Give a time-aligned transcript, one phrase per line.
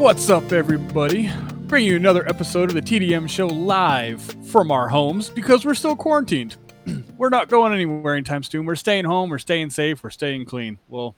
[0.00, 1.30] What's up, everybody?
[1.66, 5.94] Bringing you another episode of the TDM show live from our homes because we're still
[5.94, 6.56] quarantined.
[7.18, 8.64] we're not going anywhere anytime soon.
[8.64, 9.28] We're staying home.
[9.28, 10.02] We're staying safe.
[10.02, 10.78] We're staying clean.
[10.88, 11.14] Well,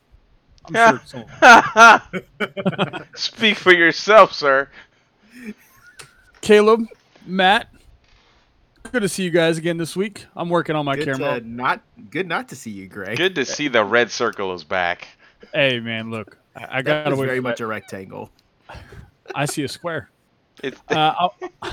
[0.64, 0.98] I'm Yeah.
[1.04, 1.24] sure.
[1.40, 3.04] So.
[3.14, 4.68] Speak for yourself, sir.
[6.40, 6.86] Caleb,
[7.24, 7.68] Matt,
[8.90, 10.26] good to see you guys again this week.
[10.34, 11.40] I'm working on my good camera.
[11.40, 11.80] To not
[12.10, 13.16] good not to see you, Greg.
[13.16, 15.06] Good to see the red circle is back.
[15.54, 17.64] Hey, man, look, I, I got was very from much that.
[17.64, 18.28] a rectangle.
[19.34, 20.08] I see a square.
[20.62, 21.34] It's Uh, I'll-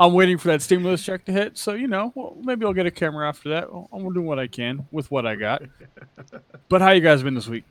[0.00, 2.84] I'm waiting for that stimulus check to hit, so you know, well, maybe I'll get
[2.86, 3.68] a camera after that.
[3.92, 5.62] I'm doing what I can with what I got.
[6.68, 7.64] But how you guys been this week?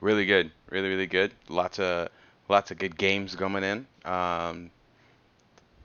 [0.00, 1.32] really good, really really good.
[1.48, 2.08] Lots of
[2.48, 3.86] lots of good games coming in.
[4.10, 4.70] Um,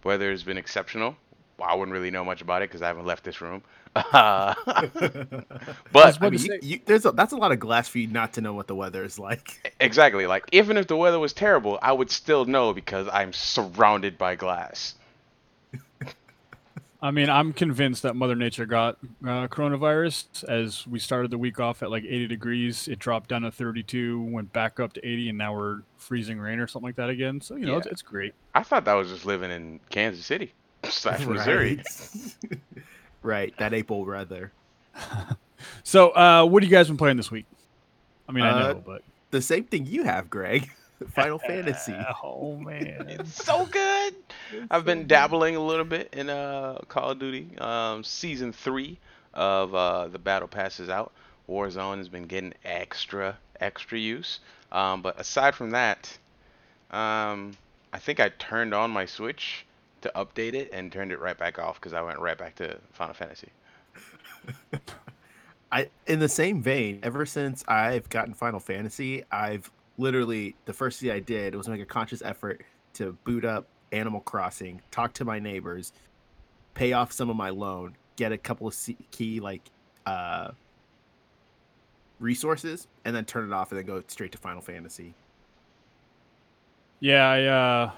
[0.05, 1.15] weather has been exceptional.
[1.61, 3.61] I wouldn't really know much about it because I haven't left this room.
[3.95, 4.53] Uh,
[5.91, 6.59] but I mean, say?
[6.61, 8.67] you, you, there's a, that's a lot of glass for you not to know what
[8.67, 9.73] the weather is like.
[9.79, 14.17] exactly, like even if the weather was terrible, I would still know because I'm surrounded
[14.17, 14.95] by glass.
[17.01, 21.59] I mean, I'm convinced that Mother Nature got uh, coronavirus as we started the week
[21.59, 22.89] off at like 80 degrees.
[22.89, 26.59] It dropped down to 32, went back up to 80, and now we're freezing rain
[26.59, 27.39] or something like that again.
[27.39, 28.33] So, you know, it's, it's great.
[28.53, 30.53] I thought that was just living in Kansas City
[30.83, 31.81] slash Missouri.
[33.21, 33.35] Right.
[33.51, 34.51] right, that April weather.
[35.83, 37.45] So, uh, what have you guys been playing this week?
[38.27, 39.03] I mean, I Uh, know, but.
[39.31, 40.69] The same thing you have, Greg.
[41.13, 41.93] Final Fantasy.
[42.23, 43.07] Oh, man.
[43.09, 44.15] It's so good.
[44.71, 47.49] I've been dabbling a little bit in uh Call of Duty.
[47.59, 48.99] Um, season three
[49.33, 51.11] of uh the battle passes out.
[51.49, 54.39] Warzone has been getting extra extra use.
[54.71, 56.17] Um, but aside from that,
[56.91, 57.51] um,
[57.93, 59.65] I think I turned on my Switch
[60.01, 62.77] to update it and turned it right back off because I went right back to
[62.91, 63.49] Final Fantasy.
[65.71, 70.99] I in the same vein, ever since I've gotten Final Fantasy, I've literally the first
[70.99, 72.61] thing I did was make a conscious effort
[72.93, 75.93] to boot up Animal Crossing, talk to my neighbors,
[76.73, 78.75] pay off some of my loan, get a couple of
[79.11, 79.61] key like
[80.05, 80.51] uh
[82.19, 85.13] resources, and then turn it off and then go straight to Final Fantasy.
[86.99, 87.91] Yeah, I uh,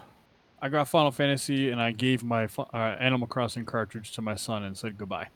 [0.63, 4.63] I got Final Fantasy and I gave my uh, Animal Crossing cartridge to my son
[4.63, 5.27] and said goodbye.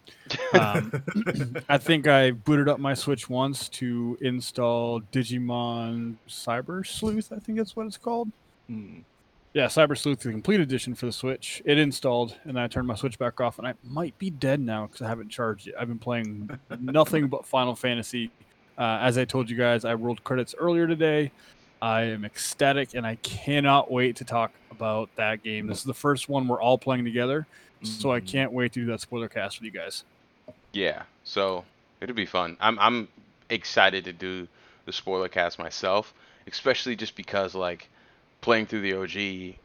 [0.54, 1.04] Um,
[1.70, 7.32] I think I booted up my Switch once to install Digimon Cyber Sleuth.
[7.32, 8.30] I think that's what it's called.
[8.68, 9.00] Hmm.
[9.56, 11.62] Yeah, Cyber Sleuth, the complete edition for the Switch.
[11.66, 14.60] It installed, and then I turned my Switch back off, and I might be dead
[14.60, 15.76] now because I haven't charged it.
[15.80, 16.50] I've been playing
[16.80, 18.30] nothing but Final Fantasy.
[18.78, 21.32] Uh, as I told you guys, I rolled credits earlier today.
[21.82, 25.68] I am ecstatic, and I cannot wait to talk about that game.
[25.68, 27.48] This is the first one we're all playing together,
[27.84, 28.28] so I Mhm.
[28.28, 30.04] can't wait to do that spoiler cast with you guys.
[30.74, 31.64] Yeah, so
[32.02, 32.58] it'll be fun.
[32.60, 33.08] I'm I'm
[33.50, 34.48] excited to do
[34.86, 36.14] the spoiler cast myself,
[36.48, 37.88] especially just because like
[38.42, 39.56] playing through the OG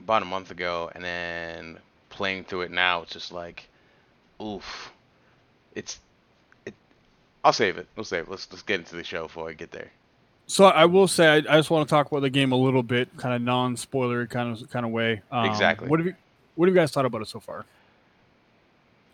[0.00, 1.78] about a month ago and then
[2.10, 3.68] playing through it now, it's just like,
[4.42, 4.92] oof,
[5.74, 5.98] it's
[6.66, 6.74] it.
[7.42, 7.88] I'll save it.
[7.96, 8.30] We'll save it.
[8.30, 9.90] Let's let's get into the show before I get there.
[10.46, 12.82] So I will say, I, I just want to talk about the game a little
[12.82, 15.22] bit, kind of non-spoiler kind of kind of way.
[15.30, 15.88] Um, Exactly.
[15.88, 16.14] What have you
[16.54, 17.64] What have you guys thought about it so far?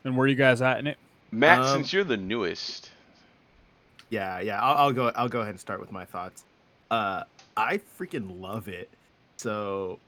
[0.04, 0.98] And where are you guys at in it?
[1.30, 2.90] Matt, Um, since you're the newest,
[4.08, 4.60] Yeah, yeah.
[4.60, 5.12] I'll, I'll go.
[5.14, 6.44] I'll go ahead and start with my thoughts.
[6.90, 7.22] Uh,
[7.56, 8.90] I freaking love it.
[9.36, 10.00] So,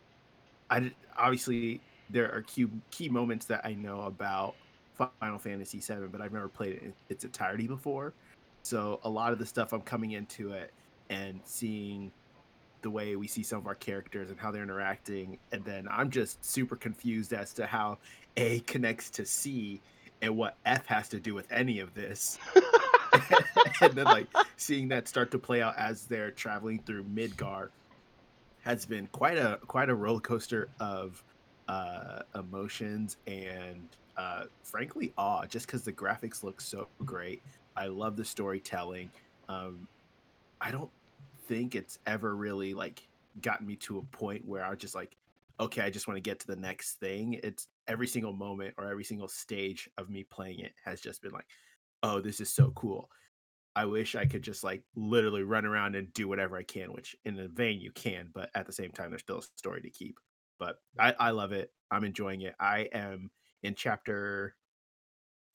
[0.71, 1.81] I obviously
[2.11, 4.57] there are key key moments that I know about
[5.21, 8.13] Final Fantasy VII, but I've never played it in its entirety before.
[8.63, 10.73] So a lot of the stuff I'm coming into it
[11.13, 12.11] and seeing
[12.81, 16.11] the way we see some of our characters and how they're interacting, and then I'm
[16.11, 17.99] just super confused as to how
[18.37, 19.81] A connects to C
[20.21, 22.39] and what F has to do with any of this.
[23.81, 27.69] and then like seeing that start to play out as they're traveling through Midgar
[28.63, 31.23] has been quite a quite a roller coaster of
[31.69, 35.45] uh, emotions and uh, frankly awe.
[35.47, 37.43] Just because the graphics look so great,
[37.77, 39.11] I love the storytelling.
[39.49, 39.89] Um,
[40.61, 40.91] I don't
[41.53, 43.07] think it's ever really like
[43.43, 45.17] gotten me to a point where I just like,
[45.61, 47.39] okay, I just want to get to the next thing.
[47.43, 51.33] It's every single moment or every single stage of me playing it has just been
[51.33, 51.45] like,
[52.03, 53.11] oh, this is so cool.
[53.77, 57.15] I wish I could just like literally run around and do whatever I can, which
[57.27, 59.91] in a vein you can, but at the same time, there's still a story to
[59.91, 60.17] keep.
[60.59, 61.71] But I, I love it.
[61.91, 62.55] I'm enjoying it.
[62.59, 63.31] I am
[63.63, 64.57] in chapter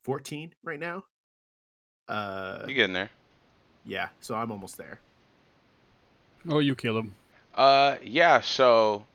[0.04, 1.06] 14 right now.
[2.08, 3.10] Uh, you getting there?
[3.84, 5.00] yeah, so I'm almost there.
[6.50, 7.12] Oh, you Caleb.
[7.56, 8.42] Uh, yeah.
[8.42, 9.06] So,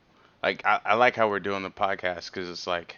[0.43, 2.97] like, I, I like how we're doing the podcast because it's like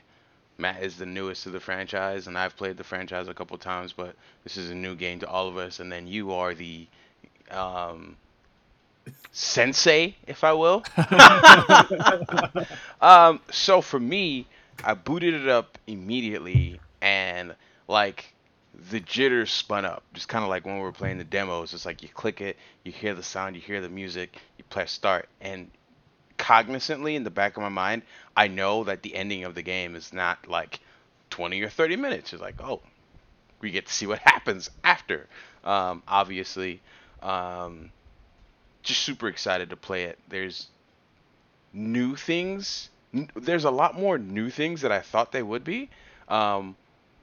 [0.59, 3.93] Matt is the newest to the franchise, and I've played the franchise a couple times,
[3.93, 5.81] but this is a new game to all of us.
[5.81, 6.87] And then you are the
[7.51, 8.17] um,
[9.33, 10.83] sensei, if I will.
[13.01, 14.47] um, so for me,
[14.83, 17.55] I booted it up immediately, and
[17.87, 18.34] like
[18.91, 21.75] the jitters spun up, just kind of like when we were playing the demos.
[21.75, 24.91] It's like you click it, you hear the sound, you hear the music, you press
[24.91, 25.71] start, and
[26.39, 28.03] cognizantly in the back of my mind,
[28.37, 30.81] I know that the ending of the game is not like
[31.31, 32.33] 20 or 30 minutes.
[32.33, 32.81] It's like, oh,
[33.61, 35.27] we get to see what happens after.
[35.65, 36.81] Um, obviously,
[37.23, 37.91] um,
[38.83, 40.19] just super excited to play it.
[40.29, 40.69] There's
[41.73, 42.91] new things.
[43.35, 45.89] There's a lot more new things that I thought they would be,
[46.29, 46.77] um,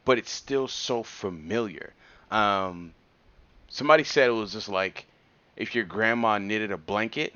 [0.06, 1.94] but it's still so familiar.
[2.32, 2.94] Um,
[3.70, 5.06] somebody said it was just like
[5.56, 7.34] if your grandma knitted a blanket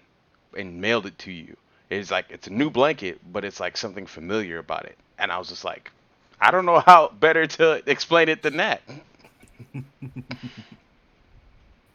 [0.58, 1.56] and mailed it to you.
[1.90, 4.98] It's like it's a new blanket, but it's like something familiar about it.
[5.18, 5.92] And I was just like,
[6.42, 8.82] I don't know how better to explain it than that.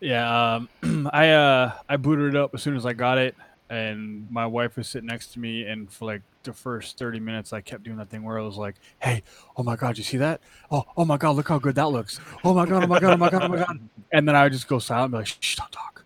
[0.01, 3.37] Yeah, um, I uh, I booted it up as soon as I got it,
[3.69, 7.53] and my wife was sitting next to me, and for like the first thirty minutes,
[7.53, 9.23] I kept doing that thing where I was like, "Hey,
[9.57, 10.41] oh my god, you see that?
[10.71, 12.19] Oh, oh my god, look how good that looks!
[12.45, 13.79] Oh my god, oh my god, oh my god, oh my god!"
[14.13, 16.05] And then I would just go silent, and be like, "Shh, don't talk.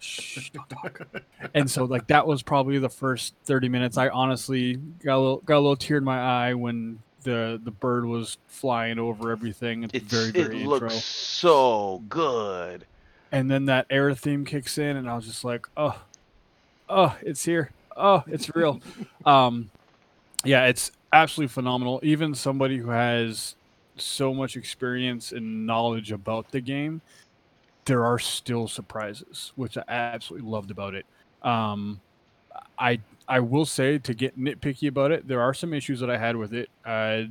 [0.00, 1.06] Shh, don't talk."
[1.54, 3.96] and so like that was probably the first thirty minutes.
[3.96, 7.70] I honestly got a little got a little tear in my eye when the the
[7.70, 12.86] bird was flying over everything at the It's, very very it intro looks so good.
[13.32, 16.00] and then that air theme kicks in and i was just like oh
[16.88, 18.80] oh it's here oh it's real
[19.26, 19.70] um
[20.44, 23.54] yeah it's absolutely phenomenal even somebody who has
[23.96, 27.00] so much experience and knowledge about the game
[27.86, 31.04] there are still surprises which i absolutely loved about it
[31.42, 32.00] um
[32.78, 32.98] i
[33.28, 36.36] i will say to get nitpicky about it there are some issues that i had
[36.36, 37.22] with it uh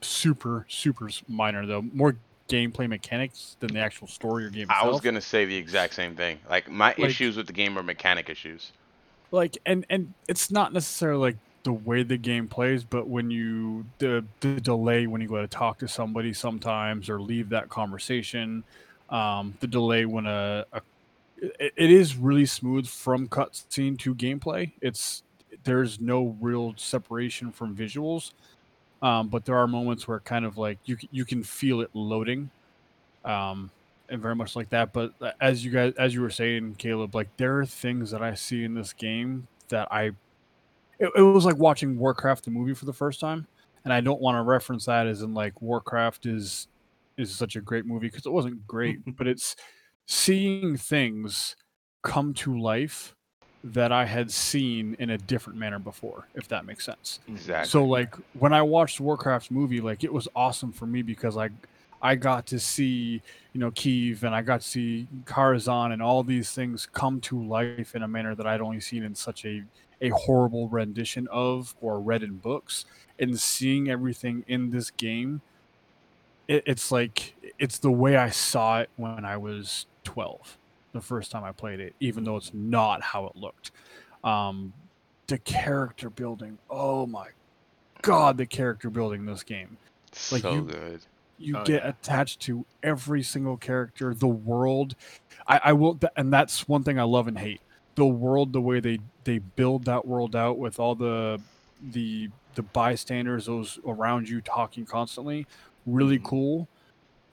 [0.00, 2.16] super super minor though more
[2.48, 4.82] gameplay mechanics than the actual story or game itself.
[4.84, 6.40] I was gonna say the exact same thing.
[6.48, 8.72] Like my Like- issues with the game are mechanic issues.
[9.30, 13.84] Like and and it's not necessarily like the way the game plays but when you
[13.98, 18.64] the the delay when you go to talk to somebody sometimes or leave that conversation
[19.10, 20.80] um the delay when a, a
[21.36, 24.70] it, it is really smooth from cutscene to gameplay.
[24.82, 25.22] It's
[25.64, 28.32] there's no real separation from visuals
[29.02, 32.50] um but there are moments where kind of like you you can feel it loading
[33.24, 33.70] um
[34.10, 34.92] and very much like that.
[34.92, 38.22] But uh, as you guys, as you were saying, Caleb, like there are things that
[38.22, 40.12] I see in this game that I,
[40.98, 43.46] it, it was like watching Warcraft the movie for the first time,
[43.84, 46.68] and I don't want to reference that as in like Warcraft is
[47.16, 49.56] is such a great movie because it wasn't great, but it's
[50.06, 51.56] seeing things
[52.02, 53.14] come to life
[53.62, 57.20] that I had seen in a different manner before, if that makes sense.
[57.28, 57.68] Exactly.
[57.68, 61.50] So like when I watched Warcraft's movie, like it was awesome for me because I
[62.02, 66.22] I got to see, you know, Kiev and I got to see Karazhan and all
[66.22, 69.62] these things come to life in a manner that I'd only seen in such a
[70.02, 72.86] a horrible rendition of or read in books.
[73.18, 75.42] And seeing everything in this game,
[76.48, 80.56] it, it's like it's the way I saw it when I was 12,
[80.92, 83.72] the first time I played it, even though it's not how it looked.
[84.24, 84.72] Um,
[85.26, 87.28] the character building, oh my
[88.00, 89.76] god, the character building in this game.
[90.32, 91.00] like so you- good.
[91.40, 91.88] You Oh, get yeah.
[91.88, 94.94] attached to every single character, the world.
[95.46, 97.60] I, I will, and that's one thing I love and hate.
[97.94, 101.40] The world, the way they they build that world out with all the
[101.82, 105.46] the the bystanders, those around you talking constantly,
[105.86, 106.24] really Mhm.
[106.24, 106.68] cool.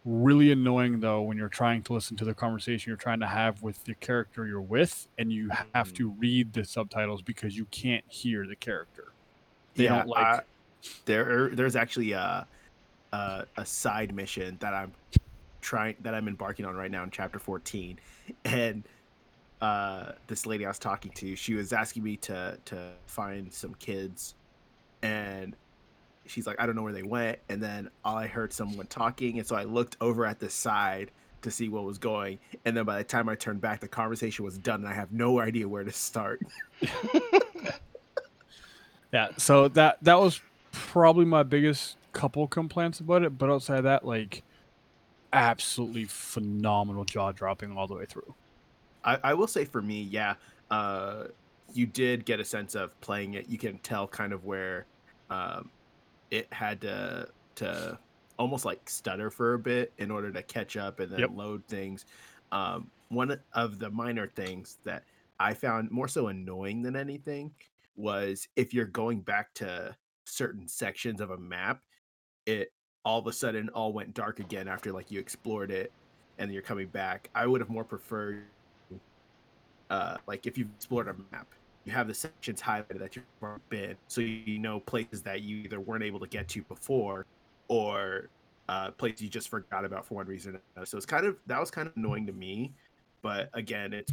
[0.06, 3.62] Really annoying though when you're trying to listen to the conversation you're trying to have
[3.62, 5.96] with the character you're with, and you have Mhm.
[5.98, 9.10] to read the subtitles because you can't hear the character.
[9.76, 10.26] They yeah, don't like.
[10.26, 10.42] I-
[11.06, 11.50] there.
[11.50, 12.48] There's actually a,
[13.18, 14.92] a a side mission that I'm
[15.62, 18.00] trying that I'm embarking on right now in chapter 14,
[18.46, 18.84] and
[19.62, 23.74] uh, this lady I was talking to, she was asking me to to find some
[23.76, 24.36] kids,
[25.02, 25.56] and
[26.26, 29.40] she's like, I don't know where they went, and then all I heard someone talking,
[29.40, 32.86] and so I looked over at the side to see what was going, and then
[32.86, 35.68] by the time I turned back, the conversation was done, and I have no idea
[35.68, 36.42] where to start.
[39.14, 43.84] Yeah, so that that was probably my biggest couple complaints about it, but outside of
[43.86, 44.44] that, like
[45.34, 48.36] absolutely phenomenal jaw dropping all the way through.
[49.04, 50.36] I, I will say for me, yeah,
[50.70, 51.28] uh,
[51.68, 53.48] you did get a sense of playing it.
[53.48, 54.88] You can tell kind of where
[55.30, 55.72] um,
[56.32, 58.00] it had to to
[58.40, 61.32] almost like stutter for a bit in order to catch up and then Yep.
[61.36, 62.06] load things.
[62.52, 65.06] Um, one of the minor things that
[65.40, 67.56] I found more so annoying than anything
[67.96, 71.84] was if you're going back to certain sections of a map,
[72.48, 72.72] it
[73.06, 75.92] all of a sudden all went dark again after like you explored it
[76.40, 77.30] and you're coming back.
[77.36, 78.44] I would have more preferred
[79.90, 81.48] uh, like if you've explored a map,
[81.86, 85.80] you have the sections highlighted that you've been, so you know places that you either
[85.80, 87.26] weren't able to get to before,
[87.70, 88.30] or
[88.68, 90.86] uh, places you just forgot about for one reason or another.
[90.86, 92.74] So it's kind of that was kind of annoying to me,
[93.22, 94.12] but again, it's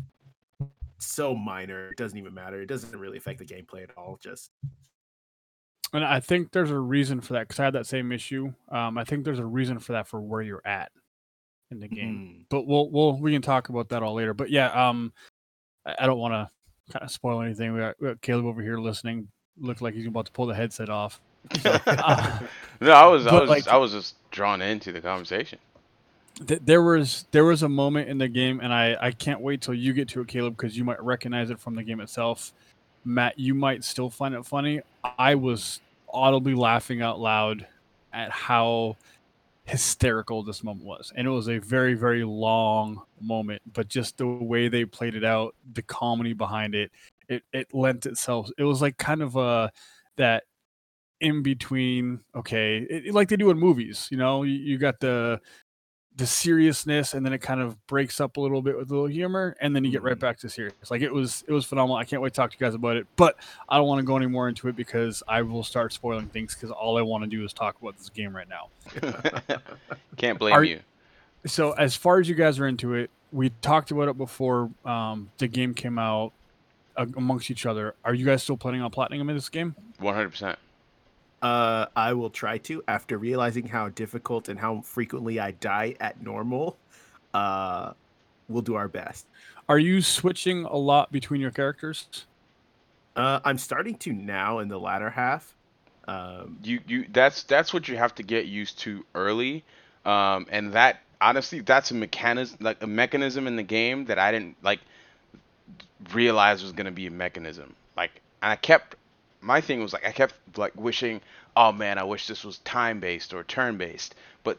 [0.98, 1.88] so minor.
[1.88, 2.62] It doesn't even matter.
[2.62, 4.18] It doesn't really affect the gameplay at all.
[4.22, 4.52] Just
[5.94, 8.52] And I think there's a reason for that because I had that same issue.
[8.68, 10.90] Um, I think there's a reason for that for where you're at
[11.70, 12.36] in the game.
[12.40, 14.34] mm, But we'll we'll we can talk about that all later.
[14.34, 15.12] But yeah, um,
[15.86, 17.72] I, I don't want to kind of spoil anything.
[17.72, 19.28] We got, we got Caleb over here listening.
[19.58, 21.20] Looked like he's about to pull the headset off.
[21.64, 22.40] uh,
[22.80, 25.58] no, I was I was like- I was just drawn into the conversation.
[26.44, 29.60] Th- there was there was a moment in the game, and I I can't wait
[29.60, 32.52] till you get to it, Caleb, because you might recognize it from the game itself.
[33.04, 34.80] Matt, you might still find it funny.
[35.18, 35.80] I was
[36.14, 37.66] audibly laughing out loud
[38.12, 38.96] at how
[39.64, 43.62] hysterical this moment was, and it was a very very long moment.
[43.72, 46.90] But just the way they played it out, the comedy behind it,
[47.28, 48.48] it it lent itself.
[48.58, 49.70] It was like kind of a
[50.16, 50.44] that
[51.20, 52.20] in between.
[52.36, 54.08] Okay, it, like they do in movies.
[54.10, 55.40] You know, you, you got the
[56.16, 59.08] the seriousness and then it kind of breaks up a little bit with a little
[59.08, 60.20] humor and then you get right Mhm.
[60.20, 62.56] back to serious like it was it was phenomenal i can't wait to talk to
[62.56, 63.36] you guys about it but
[63.68, 66.54] i don't want to go any more into it because i will start spoiling things
[66.54, 68.68] because all i want to do is talk about this game right now
[70.16, 70.80] Can't blame Are- you.
[71.46, 75.30] so as far as you guys are into it we talked about it before um,
[75.38, 76.32] the game came out
[76.96, 80.14] uh, amongst each other are you guys still planning on platinum in this game One
[80.14, 80.58] hundred percent.
[81.44, 86.22] Uh, I will try to after realizing how difficult and how frequently I die at
[86.22, 86.78] normal.
[87.34, 87.94] Uh,
[88.48, 89.26] we'll do our best.
[89.68, 92.08] are you switching a lot between your characters
[93.16, 95.54] Uh, I'm starting to now in the latter half.
[96.08, 99.64] Um, You you that's that's what you have to get used to early,
[100.04, 104.32] um, and that honestly that's a mechanism like a mechanism in the game that I
[104.32, 104.80] didn't like
[106.12, 107.74] realize was gonna be a mechanism.
[107.96, 108.96] Like and I kept
[109.44, 111.20] my thing was like I kept like wishing,
[111.56, 114.58] oh man, I wish this was time based or turn based, but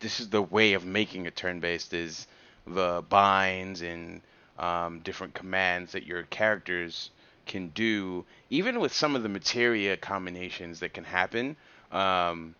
[0.00, 2.26] this is the way of making it turn based is
[2.66, 4.20] the binds and
[4.58, 7.10] um, different commands that your characters
[7.46, 11.56] can do, even with some of the materia combinations that can happen.
[11.92, 12.54] Um,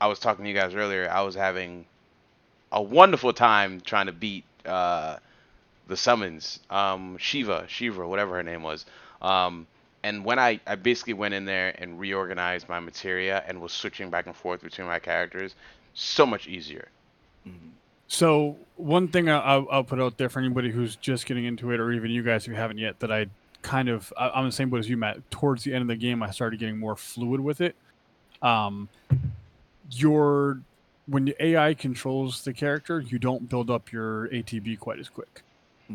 [0.00, 1.08] I was talking to you guys earlier.
[1.10, 1.86] I was having
[2.72, 5.16] a wonderful time trying to beat uh,
[5.86, 8.84] the summons, um, Shiva, Shiva, whatever her name was.
[9.22, 9.66] Um,
[10.06, 14.08] and when I, I basically went in there and reorganized my materia and was switching
[14.10, 15.54] back and forth between my characters,
[15.94, 16.88] so much easier.
[17.46, 17.70] mhm.
[18.08, 21.72] So one thing I- I'll, I'll put out there for anybody who's just getting into
[21.72, 23.26] it, or even you guys who haven't yet, that I
[23.62, 25.28] kind of I- I'm the same boat as you, Matt.
[25.32, 27.74] Towards the end of the game, I started getting more fluid with it.
[28.42, 28.88] Um,
[29.90, 30.60] your
[31.08, 35.42] when the AI controls the character, you don't build up your ATB quite as quick.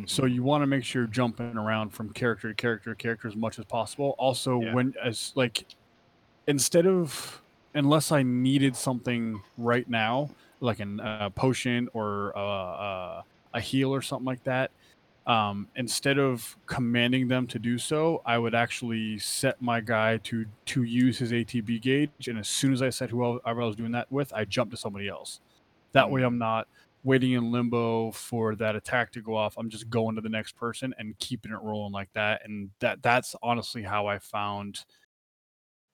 [0.06, 0.26] So Mhm.
[0.26, 3.36] you want to make sure you're jumping around from character to character to character as
[3.36, 4.16] much as possible.
[4.18, 4.76] Also, Yeah.
[4.76, 5.66] when as like
[6.48, 7.44] instead of
[7.74, 13.94] unless I needed something right now, like an uh, potion or uh, uh, a heal
[13.94, 14.72] or something like that,
[15.28, 20.48] um, instead of commanding them to do so, I would actually set my guy to
[20.68, 23.92] to use his ATB gauge, and as soon as I said whoever I was doing
[23.94, 25.42] that with, I jump to somebody else.
[25.94, 26.68] That way, I'm not
[27.04, 29.56] waiting in limbo for that attack to go off.
[29.58, 32.42] I'm just going to the next person and keeping it rolling like that.
[32.46, 34.86] And that that's honestly how I found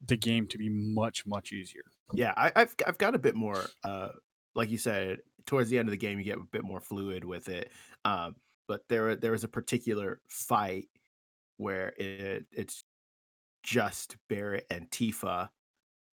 [0.05, 1.83] the game to be much much easier.
[2.13, 3.65] yeah, I, I've I've got a bit more.
[3.83, 4.09] Uh,
[4.55, 7.23] like you said, towards the end of the game, you get a bit more fluid
[7.23, 7.71] with it.
[8.05, 8.35] Um,
[8.67, 10.89] but there there was a particular fight
[11.57, 12.83] where it it's
[13.63, 15.49] just Barret and Tifa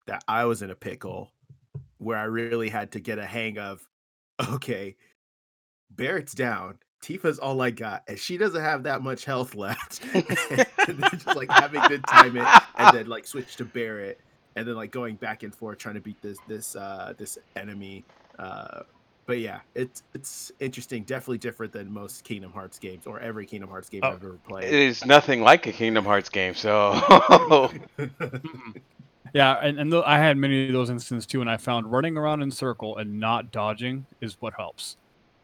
[0.07, 1.31] that I was in a pickle,
[1.97, 3.87] where I really had to get a hang of.
[4.49, 4.95] Okay,
[5.91, 6.79] Barret's down.
[7.01, 10.01] Tifa's all I got, and she doesn't have that much health left.
[10.13, 10.25] and
[10.99, 14.19] then just like having to time it, and then like switch to Barret,
[14.55, 18.03] and then like going back and forth trying to beat this this uh this enemy.
[18.39, 18.81] Uh,
[19.27, 21.03] but yeah, it's it's interesting.
[21.03, 24.39] Definitely different than most Kingdom Hearts games or every Kingdom Hearts game Oh, I've ever
[24.47, 24.65] played.
[24.65, 27.71] It is nothing like a Kingdom Hearts game, so.
[29.35, 32.15] Yeah, and, and th- I had many of those instances too, and I found running
[32.15, 34.95] around in circle and not dodging is what helps.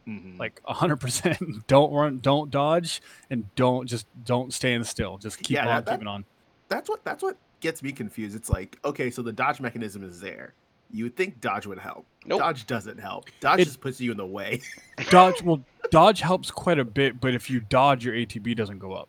[0.08, 0.38] Mhm.
[0.38, 5.18] Like hundred percent, don't run, don't dodge, and don't just don't stand still.
[5.18, 6.24] Just keep Yeah, on that- that- keeping on.
[6.68, 8.34] that's what that's what gets me confused.
[8.34, 10.54] It's like okay, so the dodge mechanism is there.
[10.90, 12.04] You would think dodge would help.
[12.24, 12.40] Nope.
[12.40, 13.26] Dodge doesn't help.
[13.40, 14.60] Dodge It- just puts you in the way.
[15.10, 18.94] Dodge well, dodge helps quite a bit, but if you dodge, your ATB doesn't go
[18.94, 19.08] up.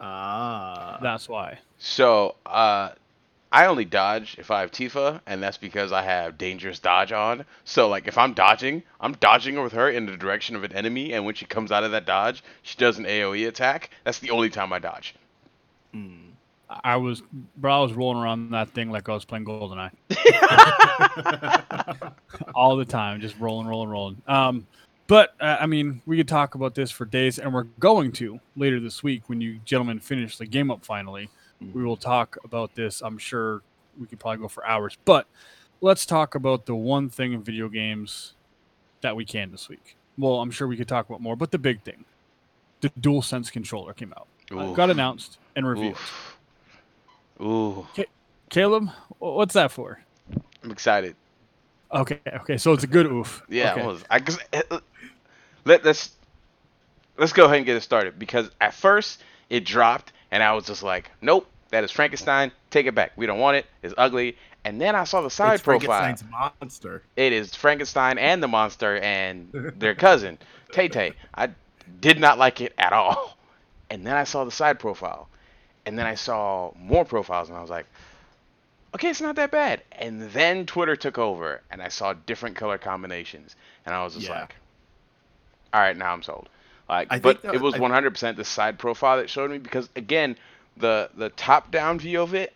[0.00, 1.58] Ah, That's why.
[1.78, 2.90] So, uh,
[3.52, 7.44] I only dodge if I have Tifa, and that's because I have dangerous dodge on.
[7.64, 11.12] So like if I'm dodging, I'm dodging with her in the direction of an enemy,
[11.12, 13.90] and when she comes out of that dodge, she does an AOE attack.
[14.04, 15.14] That's the only time I dodge.
[15.94, 16.30] Mm.
[16.82, 17.22] I was,
[17.58, 19.90] bro, I was rolling around that thing like I was playing GoldenEye
[22.54, 24.22] all the time, just rolling, rolling, rolling.
[24.26, 24.66] Um,
[25.06, 28.40] but uh, I mean, we could talk about this for days, and we're going to
[28.56, 31.28] later this week when you gentlemen finish the game up finally.
[31.72, 33.00] We will talk about this.
[33.02, 33.62] I'm sure
[34.00, 35.26] we could probably go for hours, but
[35.80, 38.34] let's talk about the one thing in video games
[39.02, 39.96] that we can this week.
[40.18, 42.04] Well, I'm sure we could talk about more, but the big thing,
[42.80, 45.94] the Dual Sense controller came out, uh, got announced and revealed.
[45.94, 46.38] Oof.
[47.40, 47.86] Ooh,
[48.50, 50.00] Caleb, what's that for?
[50.62, 51.16] I'm excited.
[51.92, 53.42] Okay, okay, so it's a good oof.
[53.48, 53.82] Yeah, okay.
[53.82, 54.04] it was.
[54.08, 54.80] I, 'cause, uh,
[55.64, 56.12] let, let's
[57.18, 60.66] let's go ahead and get it started because at first it dropped and I was
[60.66, 62.52] just like, nope, that is Frankenstein.
[62.70, 63.12] Take it back.
[63.16, 63.66] We don't want it.
[63.82, 64.38] It's ugly.
[64.64, 66.18] And then I saw the side it's profile.
[66.20, 67.04] Frankenstein's monster.
[67.16, 70.38] It is Frankenstein and the monster and their cousin,
[70.72, 71.16] Tay Tay.
[71.34, 71.50] I
[72.00, 73.38] did not like it at all.
[73.90, 75.28] And then I saw the side profile.
[75.86, 77.86] And then I saw more profiles and I was like,
[78.94, 79.84] okay, it's not that bad.
[79.92, 83.56] And then Twitter took over and I saw different color combinations.
[83.86, 84.30] And I was just Yeah.
[84.30, 84.56] like,
[85.72, 86.48] all right, now I'm sold.
[86.92, 90.36] Like, I but that- it was 100% the side profile that showed me because again,
[90.76, 92.52] the the top down view of it,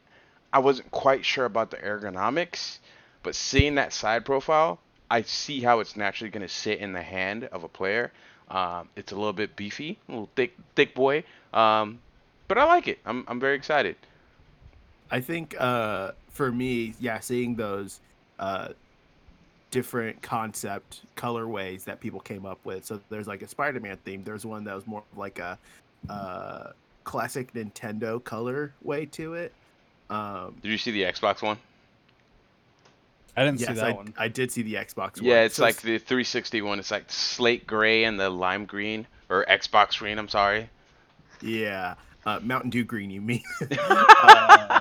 [0.52, 2.78] I wasn't quite sure about the ergonomics,
[3.22, 4.78] but seeing that side profile,
[5.10, 8.12] I see how it's naturally going to sit in the hand of a player.
[8.50, 11.24] Um, it's a little bit beefy, a little thick thick boy,
[11.54, 11.98] um,
[12.46, 12.98] but I like it.
[13.06, 13.96] I'm I'm very excited.
[15.10, 18.00] I think uh, for me, yeah, seeing those
[18.38, 18.68] uh,
[19.70, 22.84] different concept colorways that people came up with.
[22.84, 24.22] So there's like a Spider-Man theme.
[24.24, 25.58] There's one that was more of like a
[26.08, 26.70] uh,
[27.04, 29.52] classic Nintendo colorway to it.
[30.08, 31.58] Um, Did you see the Xbox one?
[33.36, 34.14] I didn't see that I, one.
[34.16, 35.24] I did see the Xbox one.
[35.24, 36.78] Yeah, it's So like the 360 one.
[36.78, 40.18] It's like slate gray and the lime green or Xbox green.
[40.18, 40.70] I'm sorry.
[41.42, 43.10] yeah, uh, Mountain Dew green.
[43.10, 43.42] You mean?
[43.78, 44.80] uh,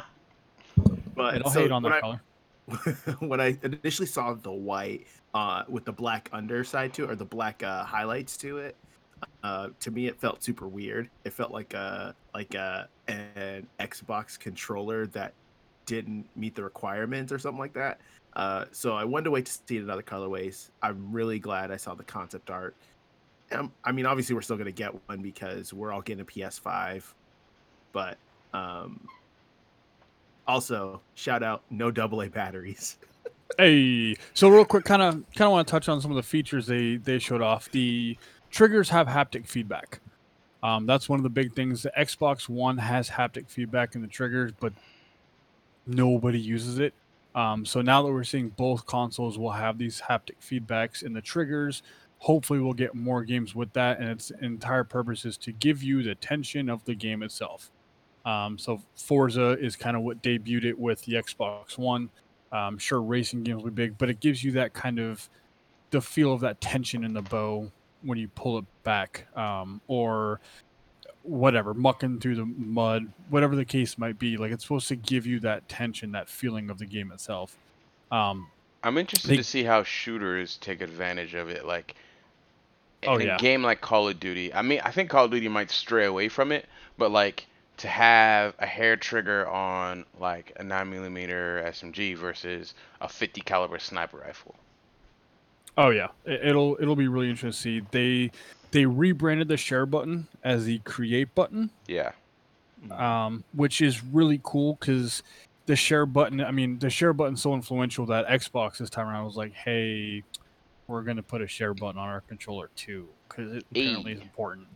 [1.15, 2.21] but Hey, don't so hate on when that I- color.
[3.19, 7.25] when I initially saw the white uh, with the black underside to it, or the
[7.25, 8.75] black uh, highlights to it,
[9.43, 11.09] uh, to me it felt super weird.
[11.23, 15.33] It felt like a like a an Xbox controller that
[15.85, 17.99] didn't meet the requirements or something like that.
[18.35, 20.69] Uh, so I wanted to wait to see it in other colorways.
[20.81, 22.75] I'm really glad I saw the concept art.
[23.51, 27.03] Um, I mean, obviously we're still gonna get one because we're all getting a PS5,
[27.91, 28.17] but
[28.53, 29.07] um,
[30.47, 32.97] also shout out no AA batteries.
[33.59, 36.23] Hey, so real quick, kind of kind of want to touch on some of the
[36.23, 37.69] features they they showed off.
[37.71, 38.17] The
[38.49, 40.01] triggers have haptic feedback.
[40.63, 41.83] Um, that's one of the big things.
[41.83, 44.73] The Xbox One has haptic feedback in the triggers, but
[45.85, 46.95] nobody uses it.
[47.35, 51.21] Um, so now that we're seeing both consoles will have these haptic feedbacks in the
[51.21, 51.83] triggers,
[52.17, 53.99] hopefully we'll get more games with that.
[53.99, 57.69] And its entire purpose is to give you the tension of the game itself.
[58.25, 62.09] Um, so Forza is kind of what debuted it with the Xbox One.
[62.51, 65.29] I'm sure racing games will be big, but it gives you that kind of
[65.91, 70.39] the feel of that tension in the bow when you pull it back, um, or
[71.23, 74.37] whatever, mucking through the mud, whatever the case might be.
[74.37, 77.57] Like it's supposed to give you that tension, that feeling of the game itself.
[78.11, 78.47] Um,
[78.83, 81.65] I'm interested They- to see how shooters take advantage of it.
[81.65, 81.95] Like
[83.07, 83.37] Oh, in a yeah.
[83.37, 84.51] game like Call of Duty.
[84.53, 86.65] I mean, I think Call of Duty might stray away from it,
[86.97, 87.45] but like
[87.77, 94.17] to have a hair trigger on like a 9mm SMG versus a 50 caliber sniper
[94.17, 94.55] rifle.
[95.77, 97.85] Oh yeah, it, it'll it'll be really interesting to see.
[97.91, 98.31] They
[98.71, 102.11] they rebranded the share button as the create button, Yeah.
[102.91, 105.21] um, which is really cool because
[105.65, 106.39] the share button.
[106.41, 110.23] I mean, the share button's so influential that Xbox this time around was like, "Hey,
[110.87, 114.67] we're gonna put a share button on our controller too because it apparently is important."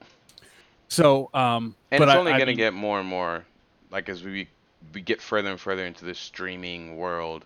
[0.90, 3.46] So, um, And but it's I- only going to get more and more
[3.92, 4.48] like as we
[4.94, 7.46] we get further and further into this streaming world.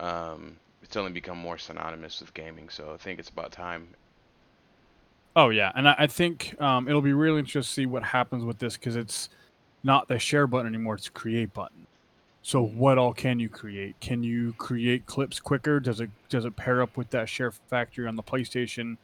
[0.00, 3.88] Um, it's only become more synonymous with gaming, so I think it's about time.
[5.36, 8.44] Oh yeah, and I, I think um, it'll be really interesting to see what happens
[8.44, 9.28] with this because it's
[9.84, 11.86] not the share button anymore; it's create button.
[12.42, 14.00] So what all can you create?
[14.00, 15.80] Can you create clips quicker?
[15.80, 18.96] Does it does it pair up with that share factory on the PlayStation?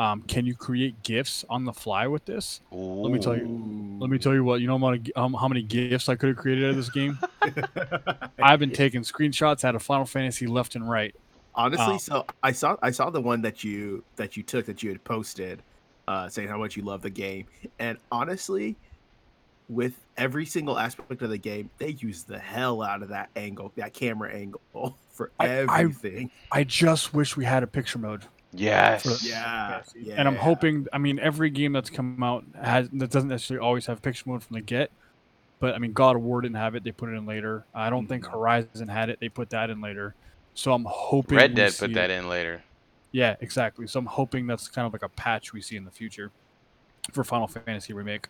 [0.00, 2.62] Um, can you create gifs on the fly with this?
[2.70, 3.96] Let me tell you.
[4.00, 4.62] Let me tell you what.
[4.62, 6.88] You know how many, um, how many gifs I could have created out of this
[6.88, 7.18] game?
[8.42, 11.14] I've been taking screenshots out of Final Fantasy left and right.
[11.54, 14.82] Honestly, Um, so I saw I saw the one that you that you took that
[14.82, 15.62] you had posted,
[16.08, 17.44] uh, saying how much you love the game,
[17.78, 18.76] and honestly,
[19.68, 23.70] with every single aspect of the game, they use the hell out of that angle,
[23.76, 24.62] that camera angle
[25.10, 26.30] for I- I- everything.
[26.52, 28.24] I just wish we had a picture mode.
[28.52, 29.02] Yes.
[29.02, 29.82] For- yeah,
[30.16, 30.86] And I'm hoping.
[30.92, 34.42] I mean, every game that's come out has that doesn't necessarily always have picture mode
[34.42, 34.90] from the get.
[35.60, 37.64] But I mean, God of War didn't have it; they put it in later.
[37.74, 38.32] I don't think Mhm.
[38.32, 40.14] Horizon had it; they put that in later.
[40.54, 41.94] So I'm hoping Red Dead see put it.
[41.94, 42.62] that in later.
[43.12, 43.86] Yeah, exactly.
[43.86, 46.30] So I'm hoping that's kind of like a patch we see in the future
[47.12, 48.26] for Final Fantasy remake.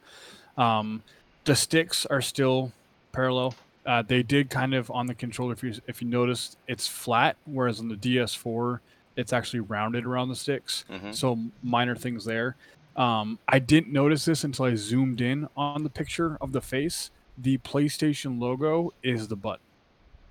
[0.59, 1.03] Um,
[1.45, 2.73] the sticks are still
[3.13, 3.55] parallel.
[3.87, 5.53] Uh, they did kind of on the controller.
[5.55, 8.81] If you if you noticed, it's flat, whereas on the DS4,
[9.17, 10.85] it's actually rounded around the sticks.
[10.89, 12.57] hmm So minor things there.
[12.97, 17.11] Um, I didn't notice this until I zoomed in on the picture of the face.
[17.39, 19.65] The PlayStation logo is the button.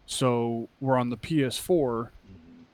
[0.05, 2.09] So we're on the PS4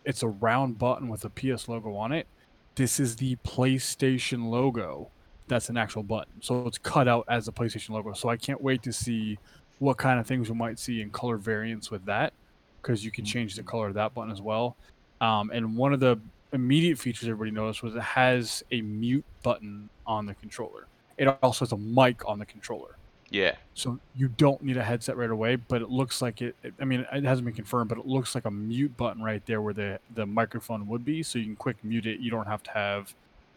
[0.06, 2.28] it's a round button with a PS logo on it.
[2.76, 5.10] This is the PlayStation logo.
[5.48, 6.42] That's an actual button.
[6.42, 8.14] So it's cut out as a PlayStation logo.
[8.14, 9.38] So I can't wait to see
[9.80, 12.34] what kind of things we might see in color variants with that
[12.82, 14.78] because you can change the color of that button as well.
[15.26, 16.20] Um, and one of the
[16.54, 20.86] immediate features everybody noticed was it has a mute button on the controller.
[21.18, 22.98] It also has a mic on the controller.
[23.32, 23.56] Yeah.
[23.74, 26.56] So you don't need a headset right away, but it looks like it.
[26.64, 29.44] it- I mean, it hasn't been confirmed, but it looks like a mute button right
[29.46, 31.24] there where the the microphone would be.
[31.24, 32.20] So you can quick mute it.
[32.20, 33.14] You don't have to have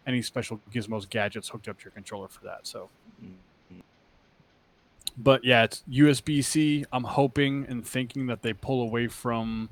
[0.06, 2.66] any special gizmos, gadgets hooked up to your controller for that.
[2.66, 2.88] So,
[5.18, 6.84] but yeah, it's USB C.
[6.92, 9.68] I'm hoping and thinking that they pull away from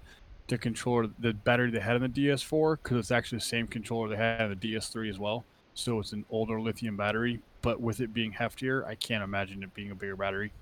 [0.49, 4.09] the controller, the battery they had in the DS4, because it's actually the same controller
[4.09, 5.45] they had in the DS3 as well.
[5.75, 9.75] So it's an older lithium battery, but with it being heftier, I can't imagine it
[9.75, 10.53] being a bigger battery.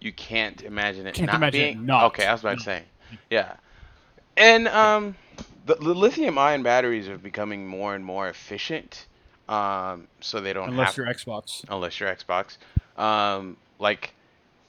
[0.00, 1.86] You can't imagine it Can't not imagine it being.
[1.86, 2.04] not.
[2.06, 2.82] Okay, I was about to say.
[3.30, 3.54] Yeah.
[4.36, 5.14] And um,
[5.66, 9.06] the, the lithium-ion batteries are becoming more and more efficient.
[9.48, 11.64] Um, so they don't Unless have you're Xbox.
[11.68, 12.56] unless you're Xbox.
[12.96, 14.14] Um, like,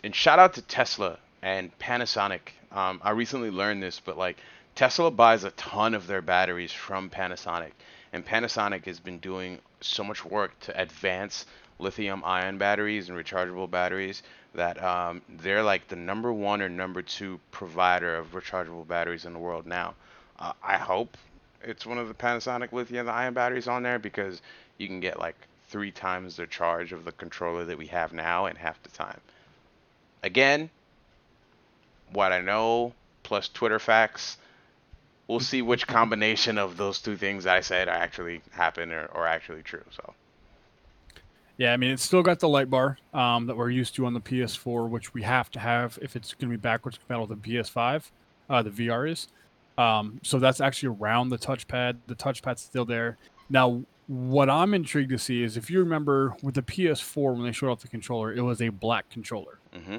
[0.03, 2.39] and shout out to Tesla and Panasonic.
[2.71, 4.37] Um, I recently learned this, but like
[4.75, 7.71] Tesla buys a ton of their batteries from Panasonic,
[8.13, 11.45] and Panasonic has been doing so much work to advance
[11.79, 14.23] lithium-ion batteries and rechargeable batteries
[14.55, 19.33] that um, they're like the number one or number two provider of rechargeable batteries in
[19.33, 19.93] the world now.
[20.39, 21.17] Uh, I hope
[21.61, 24.41] it's one of the Panasonic lithium-ion batteries on there because
[24.77, 25.35] you can get like
[25.67, 29.19] three times the charge of the controller that we have now in half the time.
[30.21, 30.69] Again,
[32.13, 34.37] what I know plus Twitter facts,
[35.27, 39.27] we'll see which combination of those two things I said are actually happen or, or
[39.27, 39.83] actually true.
[39.91, 40.13] So
[41.57, 44.13] Yeah, I mean, it's still got the light bar um, that we're used to on
[44.13, 47.41] the PS4, which we have to have if it's going to be backwards compatible with
[47.41, 48.11] the PS5.
[48.49, 49.27] Uh, the VR is.
[49.77, 51.97] Um, so that's actually around the touchpad.
[52.07, 53.17] The touchpad's still there.
[53.49, 57.51] Now, what I'm intrigued to see is if you remember with the PS4 when they
[57.51, 59.59] showed off the controller, it was a black controller.
[59.73, 59.97] hmm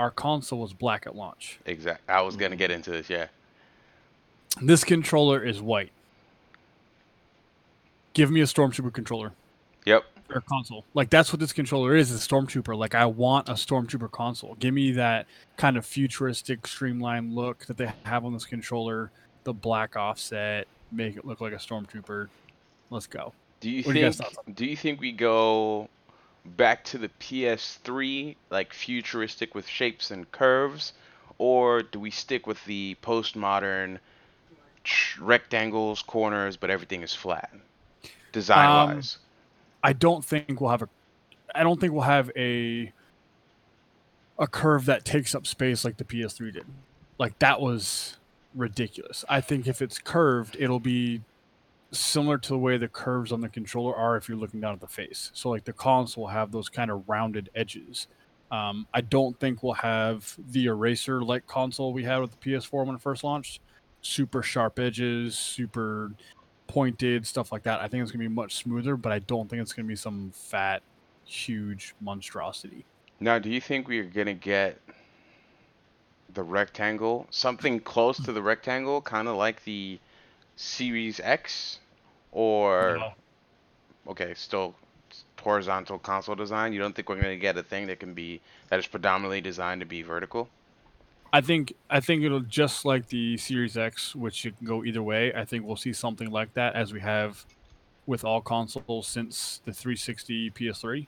[0.00, 1.60] Our console was black at launch.
[1.66, 2.08] exact.
[2.08, 3.10] I was gonna get into this.
[3.10, 3.26] Yeah.
[4.62, 5.92] This controller is white.
[8.14, 9.32] Give me a Stormtrooper controller.
[9.84, 10.04] Yep.
[10.34, 10.86] or console.
[10.94, 12.74] Like that's what this controller is, is a stormtrooper.
[12.78, 14.56] Like I want a stormtrooper console.
[14.58, 15.26] Give me that
[15.58, 19.10] kind of futuristic streamlined look that they have on this controller,
[19.44, 22.28] the black offset, make it look like a stormtrooper.
[22.88, 23.34] Let's go.
[23.60, 24.54] Do you What do you think?
[24.54, 25.90] do you think we go
[26.44, 30.92] back to the PS3, like futuristic with shapes and curves,
[31.38, 33.98] or do we stick with the postmodern
[35.20, 37.50] rectangles, corners, but everything is flat,
[38.32, 39.18] design wise?
[39.20, 39.26] Um,
[39.82, 40.88] I don't think we'll have a
[41.54, 42.92] I don't think we'll have a
[44.38, 46.64] a curve that takes up space like the PS3 did.
[47.18, 48.16] Like that was
[48.54, 49.24] ridiculous.
[49.28, 51.22] I think if it's curved, it'll be
[51.92, 54.80] similar to the way the curves on the controller are if you're looking down at
[54.80, 55.30] the face.
[55.34, 58.06] So like the console will have those kind of rounded edges.
[58.50, 62.86] Um, I don't think we'll have the eraser like console we had with the PS4
[62.86, 63.60] when it first launched.
[64.02, 66.12] Super sharp edges, super
[66.66, 67.80] pointed stuff like that.
[67.80, 70.32] I think it's gonna be much smoother, but I don't think it's gonna be some
[70.34, 70.82] fat,
[71.24, 72.84] huge monstrosity.
[73.18, 74.80] Now, do you think we are gonna get
[76.32, 79.98] the rectangle, something close to the rectangle, kind of like the
[80.60, 81.78] Series X,
[82.32, 83.12] or No.
[84.12, 84.74] okay, still
[85.40, 86.74] horizontal console design?
[86.74, 89.80] You don't think we're gonna get a thing that can be that is predominantly designed
[89.80, 90.50] to be vertical?
[91.32, 95.02] I think I think it'll just like the Series X, which it can go either
[95.02, 95.32] way.
[95.32, 97.46] I think we'll see something like that as we have
[98.06, 101.06] with all consoles since the 360 PS3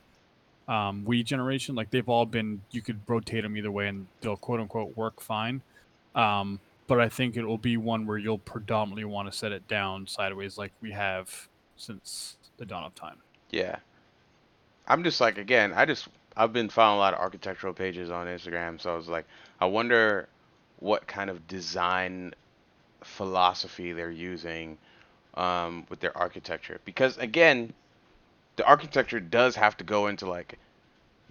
[0.69, 1.75] um, Wii generation.
[1.75, 5.21] Like they've all been, you could rotate them either way, and they'll quote unquote work
[5.21, 5.61] fine.
[6.15, 9.67] Um, but I think it will be one where you'll predominantly want to set it
[9.69, 13.19] down sideways, like we have since the dawn of time.
[13.51, 13.77] Yeah.
[14.87, 18.27] I'm just like again, I just I've been following a lot of architectural pages on
[18.27, 19.27] Instagram, so I was like,
[19.61, 20.29] I wonder
[20.81, 22.35] what kind of design
[23.03, 24.79] philosophy they're using
[25.35, 26.81] um, with their architecture.
[26.85, 27.73] Because again,
[28.57, 30.59] the architecture does have to go into like,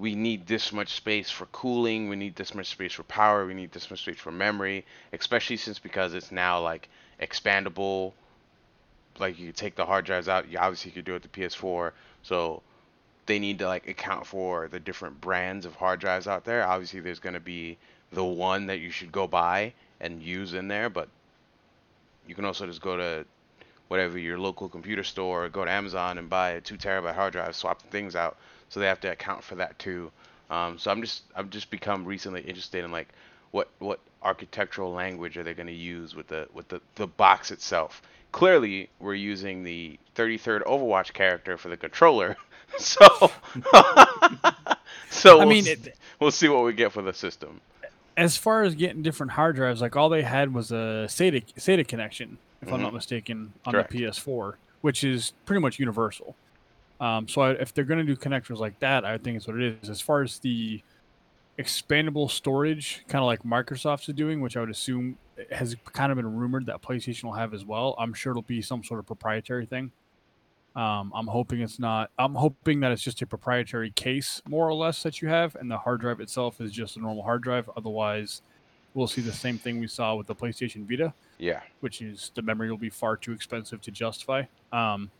[0.01, 3.53] we need this much space for cooling, we need this much space for power, we
[3.53, 4.83] need this much space for memory,
[5.13, 6.89] especially since because it's now like
[7.21, 8.11] expandable.
[9.19, 10.49] Like you take the hard drives out.
[10.49, 11.91] You obviously could do it with the PS4.
[12.23, 12.63] So
[13.27, 16.67] they need to like account for the different brands of hard drives out there.
[16.67, 17.77] Obviously, there's going to be
[18.11, 21.09] the one that you should go buy and use in there, but
[22.27, 23.23] you can also just go to
[23.87, 27.33] whatever your local computer store or go to Amazon and buy a two terabyte hard
[27.33, 28.37] drive, swap the things out.
[28.71, 30.12] So they have to account for that too.
[30.49, 33.10] Um, so I'm just I've just become recently interested in like
[33.51, 37.51] what what architectural language are they going to use with the with the, the box
[37.51, 38.01] itself.
[38.31, 42.38] Clearly, we're using the 33rd Overwatch character for the controller,
[42.77, 43.05] so
[45.10, 47.62] so I we'll, mean, it, we'll see what we get for the system.
[48.17, 51.88] as far as getting different hard drives, like all they had was a SATA SATA
[51.88, 52.84] connection, if I'm Mhm.
[52.84, 53.89] not mistaken, on Correct.
[53.89, 56.38] the PS4, which is pretty much universal.
[57.01, 59.59] Um, so I, if they're going to do connectors like that, I think it's what
[59.59, 59.89] it is.
[59.89, 60.81] As far as the
[61.59, 65.17] expandable storage, kind of like Microsoft's doing, which I would assume
[65.51, 67.95] has kind of been rumored that PlayStation will have as well.
[67.97, 69.91] I'm sure it'll be some sort of proprietary thing.
[70.75, 72.11] Um, I'm hoping it's not.
[72.17, 75.69] I'm hoping that it's just a proprietary case, more or less, that you have, and
[75.69, 77.69] the hard drive itself is just a normal hard drive.
[77.75, 78.41] Otherwise,
[78.93, 81.61] we'll see the same thing we saw with the PlayStation Vita, Yeah.
[81.81, 84.43] which is the memory will be far too expensive to justify.
[84.71, 85.11] Um,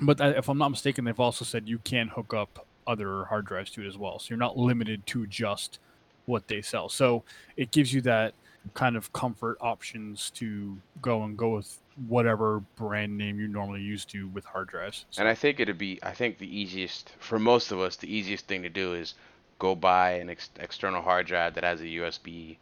[0.00, 3.70] but if I'm not mistaken, they've also said you can hook up other hard drives
[3.72, 5.78] to it as well, so you're not limited to just
[6.26, 6.88] what they sell.
[6.88, 7.22] So
[7.56, 8.34] it gives you that
[8.74, 14.08] kind of comfort options to go and go with whatever brand name you normally used
[14.10, 15.04] to with hard drives.
[15.10, 18.12] So- And I think it'd be, I think the easiest, for most of us, the
[18.12, 19.14] easiest thing to do is
[19.58, 22.58] go buy an ex- external hard drive that has a USB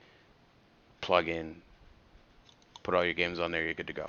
[1.01, 1.57] plug in,
[2.83, 4.09] put all your games on there, you're good to go.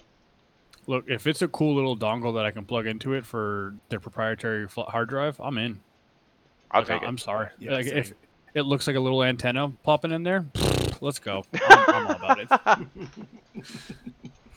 [0.88, 4.00] Look, if it's a cool little dongle that I can plug into it for their
[4.00, 5.80] proprietary fl- hard drive, I'm in.
[6.72, 7.08] I'll Like, take I- it.
[7.08, 7.50] I'm sorry.
[7.60, 8.14] Yeah, like, if
[8.54, 10.46] it looks like a little antenna popping in there,
[11.02, 11.44] let's go.
[11.70, 13.08] I'm, I'm all about it.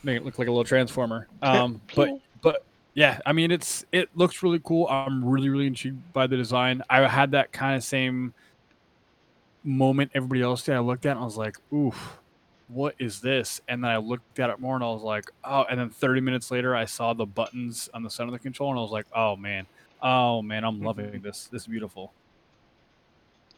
[0.03, 1.27] Make it look like a little transformer.
[1.41, 2.09] Um, but
[2.41, 2.63] but
[2.95, 4.87] yeah, I mean it's it looks really cool.
[4.87, 6.81] I'm really really intrigued by the design.
[6.89, 8.33] I had that kind of same
[9.63, 10.75] moment everybody else did.
[10.75, 12.17] I looked at it and I was like, oof.
[12.73, 13.61] What is this?
[13.67, 15.65] And then I looked at it more and I was like, oh.
[15.69, 18.71] And then 30 minutes later, I saw the buttons on the center of the controller
[18.71, 19.65] and I was like, oh man,
[20.01, 21.47] oh man, I'm loving this.
[21.51, 22.13] This is beautiful.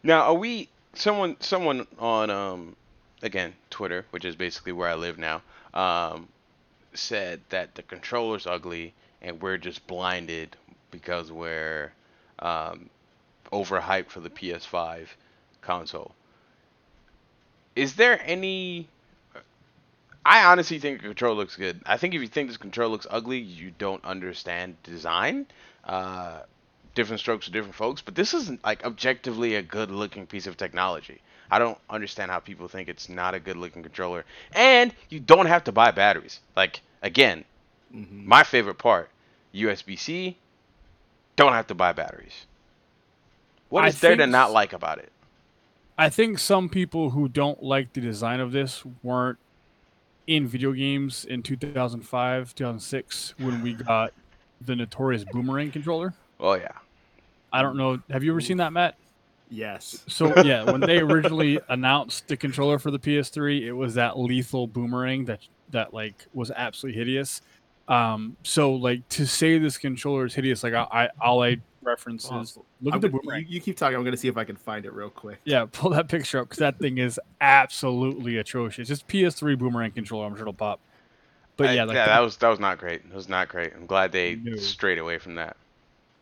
[0.03, 2.75] Now, are we someone someone on um
[3.21, 5.41] again Twitter, which is basically where I live now,
[5.73, 6.27] um,
[6.93, 10.55] said that the controller's ugly and we're just blinded
[10.91, 11.93] because we're
[12.39, 12.89] um,
[13.51, 15.07] overhyped for the PS5
[15.61, 16.13] console.
[17.75, 18.87] Is there any?
[20.25, 21.81] I honestly think the control looks good.
[21.85, 25.47] I think if you think this control looks ugly, you don't understand design.
[25.83, 26.39] Uh,
[26.95, 30.55] different strokes for different folks, but this isn't like objectively a good looking piece of
[30.55, 31.21] technology.
[31.51, 34.25] I don't understand how people think it's not a good looking controller.
[34.53, 36.39] And you don't have to buy batteries.
[36.55, 37.43] Like again,
[37.93, 38.25] Mhm.
[38.25, 39.09] my favorite part,
[39.53, 40.37] USB-C,
[41.35, 42.45] don't have to buy batteries.
[43.69, 45.11] What is I is there to not like about it?
[45.97, 49.37] I think some people who don't like the design of this weren't
[50.27, 54.13] in video games in 2005, 2006 when we got
[54.61, 56.13] the notorious boomerang controller.
[56.39, 56.71] Oh yeah.
[57.51, 58.01] I don't know.
[58.09, 58.95] Have you ever seen that, Matt?
[59.49, 60.03] Yes.
[60.07, 64.65] So yeah, when they originally announced the controller for the PS3, it was that lethal
[64.67, 67.41] boomerang that that like was absolutely hideous.
[67.87, 72.23] Um, so like to say this controller is hideous, like I, I all I reference
[72.31, 73.41] is look I'm at the gonna- boomerang.
[73.41, 73.97] You, you keep talking.
[73.97, 75.39] I'm gonna see if I can find it real quick.
[75.43, 78.89] Yeah, pull that picture up because that thing is absolutely atrocious.
[78.89, 80.25] It's PS3 boomerang controller.
[80.25, 80.79] I'm sure it'll pop.
[81.57, 83.01] But I- yeah, like yeah, the- that was that was not great.
[83.05, 83.73] It was not great.
[83.75, 84.55] I'm glad they No.
[84.57, 85.57] strayed away from that.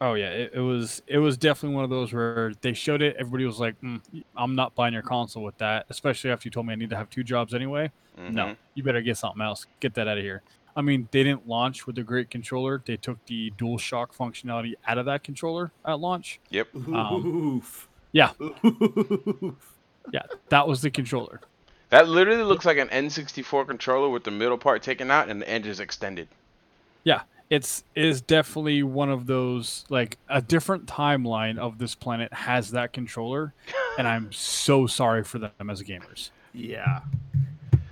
[0.01, 3.15] oh yeah, it, it was it was definitely one of those where they showed it.
[3.19, 4.01] Everybody was like, mm,
[4.35, 6.97] "I'm not buying your console with that," especially after you told me I need to
[6.97, 7.91] have two jobs anyway.
[8.17, 8.57] No, Mhm.
[8.73, 9.67] you better get something else.
[9.79, 10.41] Get that out of here.
[10.75, 12.81] I mean, they didn't launch with a great controller.
[12.85, 16.39] They took the DualShock functionality out of that controller at launch.
[16.49, 16.67] Yep.
[16.75, 17.87] Um, Oof.
[18.11, 18.31] yeah.
[18.41, 19.75] Oof.
[20.11, 21.41] Yeah, that was the controller.
[21.89, 25.49] That literally looks like an N64 controller with the middle part taken out and the
[25.49, 26.27] edges extended.
[27.03, 32.71] Yeah, it's is definitely one of those like a different timeline of this planet has
[32.71, 33.53] that controller,
[33.97, 36.29] and I'm so sorry for them as gamers.
[36.53, 37.01] yeah.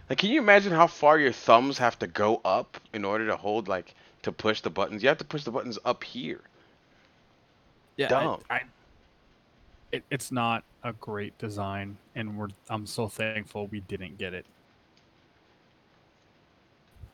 [0.09, 3.37] Like, can you imagine how far your thumbs have to go up in order to
[3.37, 3.93] hold, like,
[4.23, 5.03] to push the buttons?
[5.03, 6.41] You have to push the buttons up here.
[7.95, 8.41] Yeah, Dumb.
[8.49, 8.61] I, I,
[9.91, 14.45] it, it's not a great design, and we're I'm so thankful we didn't get it.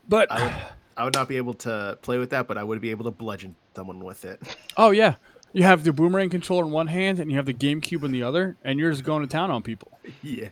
[0.08, 0.55] But I would,
[0.97, 3.12] I would not be able to play with that, but I would be able to
[3.12, 4.39] bludgeon someone with it.
[4.77, 5.15] oh yeah,
[5.56, 8.22] you have the boomerang controller in one hand, and you have the GameCube in the
[8.24, 9.91] other, and you're just going to town on people.
[10.22, 10.52] yes.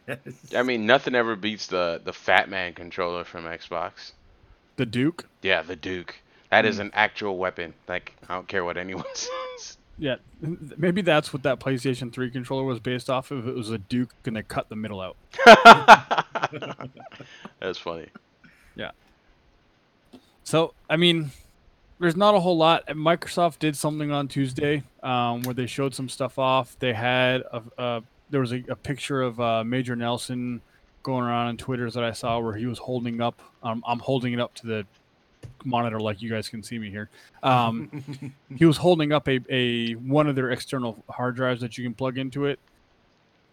[0.56, 4.14] I mean, nothing ever beats the the Fat Man controller from Xbox.
[4.78, 5.26] The Duke.
[5.44, 6.16] Yeah, the Duke.
[6.50, 6.82] That is Hmm.
[6.84, 7.74] an actual weapon.
[7.88, 9.78] Like I don't care what anyone says.
[10.00, 13.48] Yeah, maybe that's what that PlayStation 3 controller was based off of.
[13.48, 15.16] It was a Duke, and they cut the middle out.
[17.60, 18.08] That's funny.
[18.76, 18.90] Yeah.
[20.44, 21.32] So, I mean,
[22.04, 22.86] there's not a whole lot.
[22.88, 26.78] Microsoft did something on Tuesday um, where they showed some stuff off.
[26.80, 30.62] They had a, a there was a, a picture of uh, Major Nelson
[31.02, 33.42] going around on Twitter that I saw where he was holding up.
[33.64, 34.86] Um, I'm holding it up to the
[35.64, 37.10] monitor like you guys can see me here.
[37.42, 41.86] Um, he was holding up a, a one of their external hard drives that you
[41.86, 42.60] can plug into it.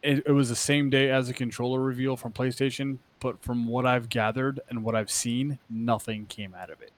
[0.03, 0.25] it.
[0.27, 4.09] It was the same day as the controller reveal from PlayStation, but from what I've
[4.09, 6.91] gathered and what I've seen, nothing came out of it.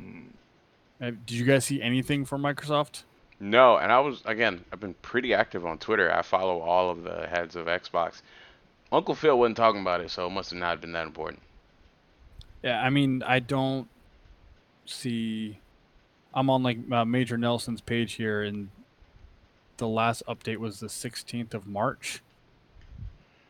[0.00, 0.24] Mm.
[1.00, 3.04] Uh, did you guys see anything from Microsoft?
[3.38, 4.64] No, and I was again.
[4.70, 6.12] I've been pretty active on Twitter.
[6.14, 8.20] I follow all of the heads of Xbox.
[8.92, 11.40] Uncle Phil wasn't talking about it, so it must have not been that important.
[12.62, 13.88] Yeah, I mean, I don't
[14.84, 15.58] see.
[16.34, 18.68] I'm on like uh, Major Nelson's page here, and
[19.78, 22.20] the last update was the 16th of March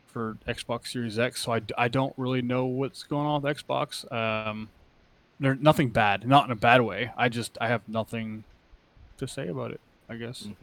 [0.07, 1.41] for Xbox Series X.
[1.43, 4.09] So I, I don't really know what's going on with Xbox.
[4.11, 4.69] Um,
[5.41, 7.11] there's nothing bad, not in a bad way.
[7.17, 8.43] I just I have nothing
[9.17, 9.81] to say about it.
[10.09, 10.43] I guess.
[10.43, 10.53] Mhm.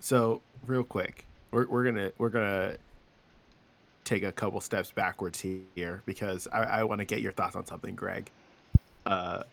[0.00, 2.76] So real quick, we're we're gonna we're gonna
[4.04, 7.64] take a couple steps backwards here because I, I want to get your thoughts on
[7.64, 8.30] something, Greg,
[9.06, 9.44] uh,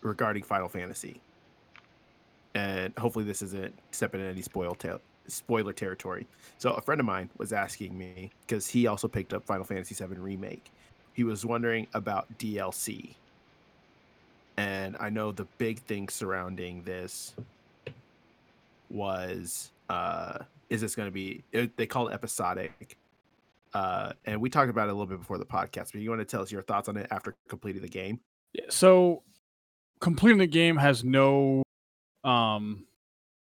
[0.00, 1.20] regarding Final Fantasy,
[2.54, 6.28] and hopefully this isn't stepping in any spoil ta- spoiler territory.
[6.58, 9.94] So a friend of mine was asking me because he also picked up Final Fantasy
[9.96, 10.70] VII remake.
[11.20, 13.10] He was wondering about DLC,
[14.56, 17.34] and I know the big thing surrounding this
[18.88, 20.38] was uh
[20.70, 22.96] is this going to be it, they call it episodic
[23.74, 26.22] uh and we talked about it a little bit before the podcast but you want
[26.22, 28.18] to tell us your thoughts on it after completing the game
[28.70, 29.22] so
[30.00, 31.62] completing the game has no
[32.24, 32.86] um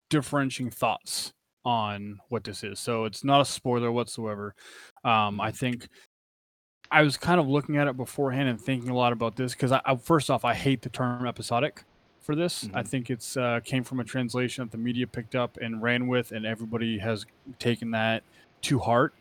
[0.09, 1.31] differentiating thoughts
[1.63, 2.79] on what this is.
[2.79, 4.55] So it's not a spoiler whatsoever.
[5.03, 5.87] Um I think
[6.91, 9.71] I was kind of looking at it beforehand and thinking a lot about this because
[9.71, 11.83] I, I first off I hate the term episodic
[12.19, 12.65] for this.
[12.73, 12.87] I Mhm.
[12.87, 16.31] think it's uh, came from a translation that the media picked up and ran with,
[16.31, 17.25] and everybody has
[17.59, 18.23] taken that
[18.63, 19.13] to heart.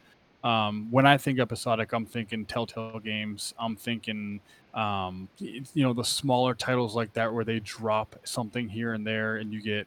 [0.43, 3.55] Um, when I think episodic, I'm thinking Telltale games.
[3.59, 4.41] I'm thinking
[4.75, 9.37] um, you know the smaller titles like that where they drop something here and there
[9.37, 9.87] and you get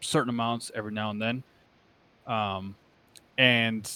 [0.00, 1.42] certain amounts every now and then
[2.26, 2.74] um,
[3.38, 3.88] and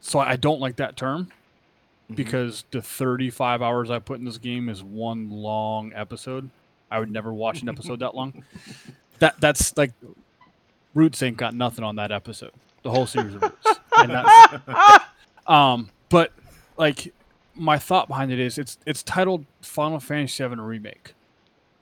[0.00, 1.30] so i don't like that term.
[2.14, 6.50] Because the 35 hours i put in this game is one long episode
[6.90, 8.44] i would never watch an episode that long
[9.18, 9.92] that that's like
[10.94, 13.80] roots ain't got nothing on that episode the whole series of roots
[15.46, 16.32] um, but
[16.76, 17.12] like
[17.54, 21.14] my thought behind it is it's it's titled Final Fantasy VII Remake.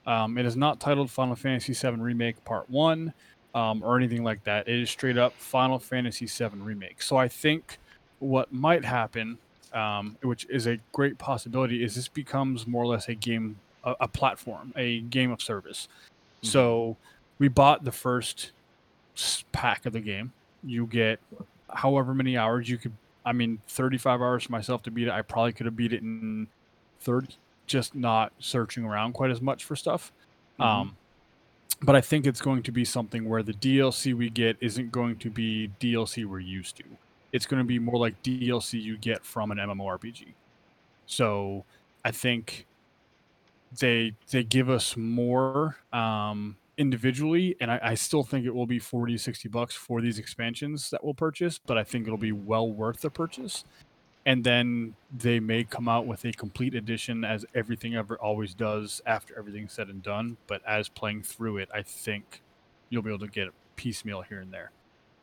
[0.06, 3.12] Um, it is not titled Final Fantasy VII Remake Part One
[3.54, 4.66] um, or anything like that.
[4.66, 7.00] It is straight up Final Fantasy VII Remake.
[7.02, 7.78] So I think
[8.18, 9.38] what might happen,
[9.72, 13.94] um, which is a great possibility, is this becomes more or less a game, a,
[14.00, 15.88] a platform, a game of service.
[16.42, 16.96] So
[17.38, 18.52] we bought the first
[19.50, 20.32] pack of the game.
[20.62, 21.18] You get
[21.68, 22.92] however many hours you could
[23.28, 25.10] I mean, 35 hours for myself to beat it.
[25.10, 26.46] I probably could have beat it in
[27.00, 30.12] 30, just not searching around quite as much for stuff.
[30.58, 30.64] Mhm.
[30.64, 30.96] Um,
[31.82, 35.16] but I think it's going to be something where the DLC we get isn't going
[35.18, 36.84] to be DLC we're used to.
[37.32, 40.34] It's going to be more like DLC you get from an MMORPG.
[41.06, 41.64] So
[42.04, 42.66] I think
[43.78, 48.78] they they give us more um, individually, and I, I still think it will be
[48.78, 52.70] 40, 60 bucks for these expansions that we'll purchase, but I think it'll be well
[52.70, 53.64] worth the purchase.
[54.26, 59.00] And then they may come out with a complete edition as everything ever always does
[59.06, 60.36] after everything's said and done.
[60.46, 62.42] But as playing through it, I think
[62.90, 64.70] you'll be able to get a piecemeal here and there,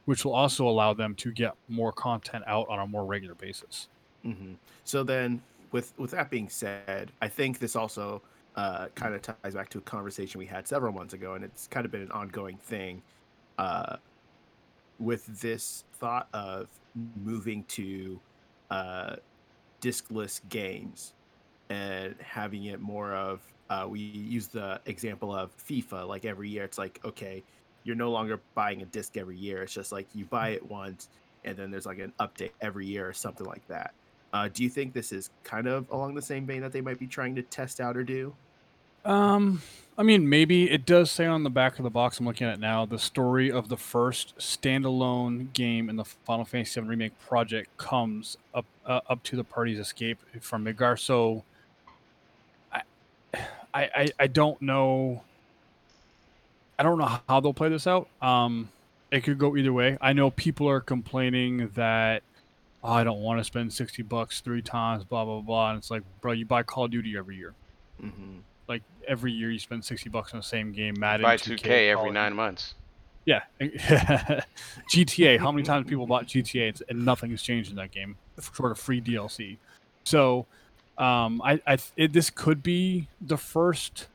[0.05, 3.89] which will also allow them to get more content out on a more regular basis.
[4.23, 8.23] hmm So then, with with that being said, I think this also
[8.55, 11.67] uh, kind of ties back to a conversation we had several months ago, and it's
[11.67, 13.03] kind of been an ongoing thing.
[13.57, 13.97] Uh,
[14.99, 18.21] with this thought of moving to
[18.69, 19.17] uh,
[19.81, 21.15] diskless games
[21.69, 26.07] and having it more of uh, we use the example of FIFA.
[26.07, 27.45] Like every year, it's like okay,
[27.85, 29.63] you're no longer buying a disc every year.
[29.63, 31.07] It's just like you buy it once,
[31.45, 33.93] and then there's like an update every year or something like that.
[34.33, 36.99] Uh, do you think this is kind of along the same vein that they might
[36.99, 38.33] be trying to test out or do?
[39.05, 39.61] Um,
[39.97, 42.59] I mean, maybe it does say on the back of the box I'm looking at
[42.59, 47.77] now the story of the first standalone game in the Final Fantasy VII Remake project
[47.77, 50.99] comes up uh, up to the party's escape from Midgar.
[50.99, 51.43] So,
[52.73, 52.81] I,
[53.73, 55.21] I, I, I don't know.
[56.77, 58.07] I don't know how they'll play this out.
[58.21, 58.69] Um,
[59.11, 59.97] it could go either way.
[60.01, 62.23] I know people are complaining that
[62.83, 65.69] oh, I don't want to spend sixty bucks three times, blah blah blah.
[65.71, 67.53] And it's like, bro, you buy Call of Duty every year.
[68.01, 68.39] Mm-hmm.
[68.67, 70.95] Like every year, you spend sixty bucks on the same game.
[70.99, 72.35] Madden, Buy 2K, 2K every Call nine Duty.
[72.35, 72.75] months.
[73.25, 73.41] Yeah,
[74.93, 75.39] GTA.
[75.39, 78.77] How many times people bought GTA and nothing has changed in that game, sort of
[78.77, 79.57] free DLC.
[80.03, 80.45] So,
[80.99, 84.07] um, I, I it, this could be the first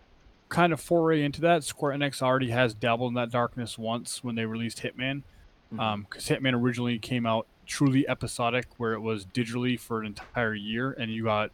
[0.51, 1.65] kind of foray into that.
[1.65, 5.23] Square Enix already has dabbled in that darkness once when they released Hitman,
[5.71, 10.93] because Hitman originally came out truly episodic, where it was digitally for an entire year,
[10.93, 11.51] and you got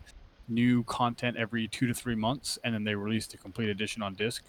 [0.48, 4.14] new content every two to three months, and then they released the complete edition on
[4.14, 4.42] disc.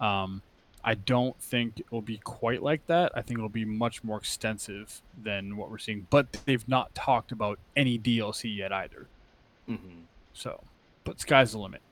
[0.00, 0.42] Um,
[0.82, 3.12] I don't think it will be quite like that.
[3.14, 6.06] I think it'll be much more extensive than what we're seeing.
[6.08, 9.06] But they've not talked about any DLC yet either.
[9.68, 10.04] Mhm.
[10.32, 10.62] So,
[11.04, 11.82] but sky's the limit.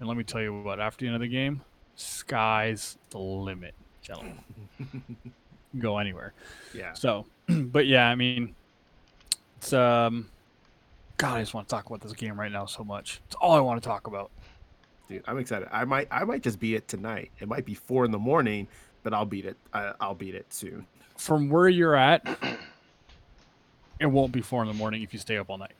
[0.00, 1.60] And let me tell you what, after the end of the game,
[1.94, 4.38] sky's the limit, gentlemen.
[5.78, 6.32] Go anywhere.
[6.74, 6.94] yeah.
[6.94, 8.54] So, but yeah, I mean,
[9.58, 10.28] it's um,
[11.18, 13.20] God, I just want to talk about this game right now so much.
[13.26, 14.30] It's all I want to talk about.
[15.08, 15.68] Dude, I'm excited.
[15.70, 17.30] I might I might just beat it tonight.
[17.40, 18.68] It might be four in the morning,
[19.02, 19.56] but I'll beat it.
[19.74, 20.86] I, I'll beat it soon.
[21.18, 22.26] From where you're at,
[24.00, 25.74] it won't be four in the morning if you stay up all night.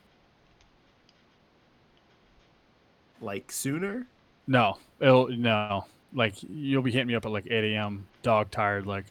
[3.20, 4.06] Like sooner.
[4.46, 5.86] No, it'll no.
[6.12, 8.06] Like you'll be hitting me up at like 8 a.m.
[8.22, 9.04] Dog tired, like,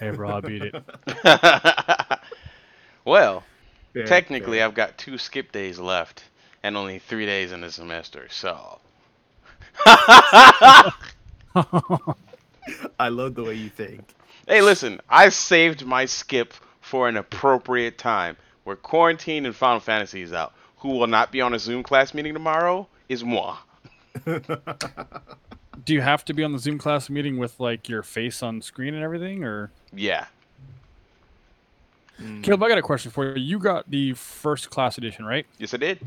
[0.00, 0.74] hey bro, I beat it.
[3.04, 3.44] well,
[3.92, 4.66] Fair, technically, fair.
[4.66, 6.24] I've got two skip days left
[6.62, 8.80] and only three days in the semester, so.
[9.86, 10.92] I
[13.08, 14.02] love the way you think.
[14.48, 18.36] Hey, listen, I saved my skip for an appropriate time.
[18.64, 20.54] Where quarantine and Final Fantasy is out.
[20.78, 23.56] Who will not be on a Zoom class meeting tomorrow is moi.
[24.24, 28.62] Do you have to be on the Zoom class meeting with like your face on
[28.62, 29.70] screen and everything, or?
[29.92, 30.26] Yeah.
[32.20, 32.42] Mm.
[32.42, 33.42] Caleb, I got a question for you.
[33.42, 35.46] You got the first class edition, right?
[35.58, 36.00] Yes, I did.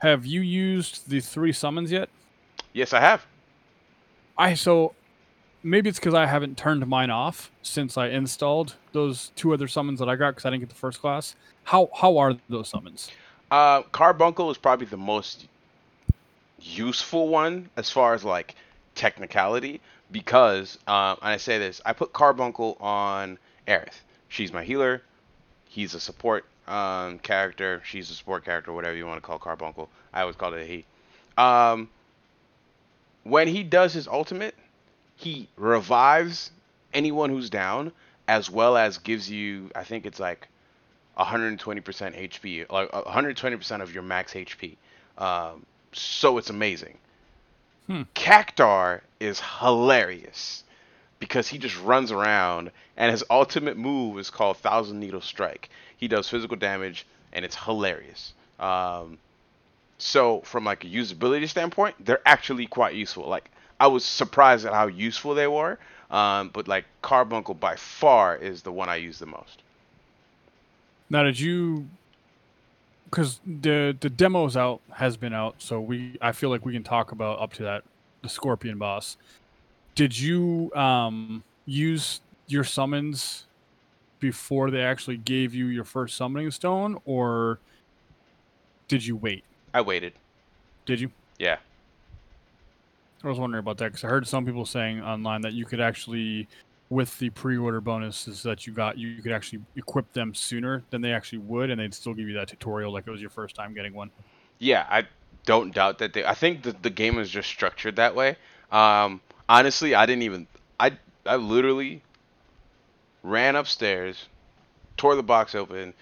[0.00, 2.08] Have you used the three summons yet?
[2.72, 3.26] Yes, I have.
[4.36, 4.94] I so
[5.62, 9.98] maybe it's because I haven't turned mine off since I installed those two other summons
[10.00, 11.36] that I got because I didn't get the first class.
[11.64, 13.10] How how are those summons?
[13.50, 15.46] Uh, Carbuncle is probably the most
[16.62, 18.54] useful one as far as like
[18.94, 24.00] technicality because, um, and I say this, I put Carbuncle on Aerith.
[24.28, 25.02] She's my healer.
[25.68, 27.82] He's a support um, character.
[27.84, 29.88] She's a support character, whatever you want to call Carbuncle.
[30.12, 30.84] I always call it a he.
[31.38, 31.88] Um,
[33.24, 34.54] when he does his ultimate,
[35.16, 36.50] he revives
[36.92, 37.92] anyone who's down,
[38.28, 40.48] as well as gives you, I think it's like
[41.18, 44.76] 120% HP, like 120% of your max HP.
[45.18, 46.98] Um, so it's amazing.
[47.86, 48.02] Hmm.
[48.14, 50.64] Cactuar is hilarious
[51.18, 55.70] because he just runs around and his ultimate move is called Thousand Needle Strike.
[55.96, 58.32] He does physical damage and it's hilarious.
[58.58, 59.18] Um,
[59.98, 63.28] so from like a usability standpoint, they're actually quite useful.
[63.28, 65.78] Like I was surprised at how useful they were.
[66.10, 69.62] Um, but like Carbuncle by far is the one I use the most.
[71.08, 71.88] Now, did you?
[73.12, 76.82] Because the the demo's out has been out, so we I feel like we can
[76.82, 77.84] talk about up to that
[78.22, 79.18] the Scorpion boss.
[79.94, 83.46] Did you um use your summons
[84.18, 87.58] before they actually gave you your first summoning stone, or
[88.88, 89.44] did you wait?
[89.74, 90.14] I waited.
[90.86, 91.10] Did you?
[91.38, 91.58] Yeah.
[93.22, 95.80] I was wondering about that because I heard some people saying online that you could
[95.80, 96.48] actually,
[96.92, 101.12] with the pre-order bonuses that you got, you, could actually equip them sooner than they
[101.12, 103.72] actually would, and they'd still give you that tutorial like it was your first time
[103.72, 104.10] getting one.
[104.58, 105.06] Yeah, I
[105.46, 106.24] don't doubt that they.
[106.24, 108.36] I think the the game is just structured that way.
[108.70, 110.46] Um, honestly, I didn't even.
[110.78, 110.92] I
[111.24, 112.02] I literally
[113.22, 114.28] ran upstairs,
[114.98, 115.94] tore the box open,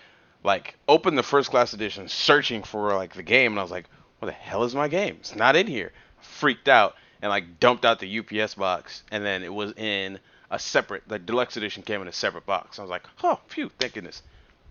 [0.42, 3.86] like opened the first class edition, searching for like the game, and I was like,
[4.18, 5.18] "What the hell is my game?
[5.20, 9.44] It's not in here." Freaked out and like dumped out the UPS box, and then
[9.44, 10.18] it was in
[10.50, 11.02] a separate.
[11.06, 12.78] The deluxe edition came in a separate box.
[12.78, 14.22] I was like, "Oh, phew, thank goodness."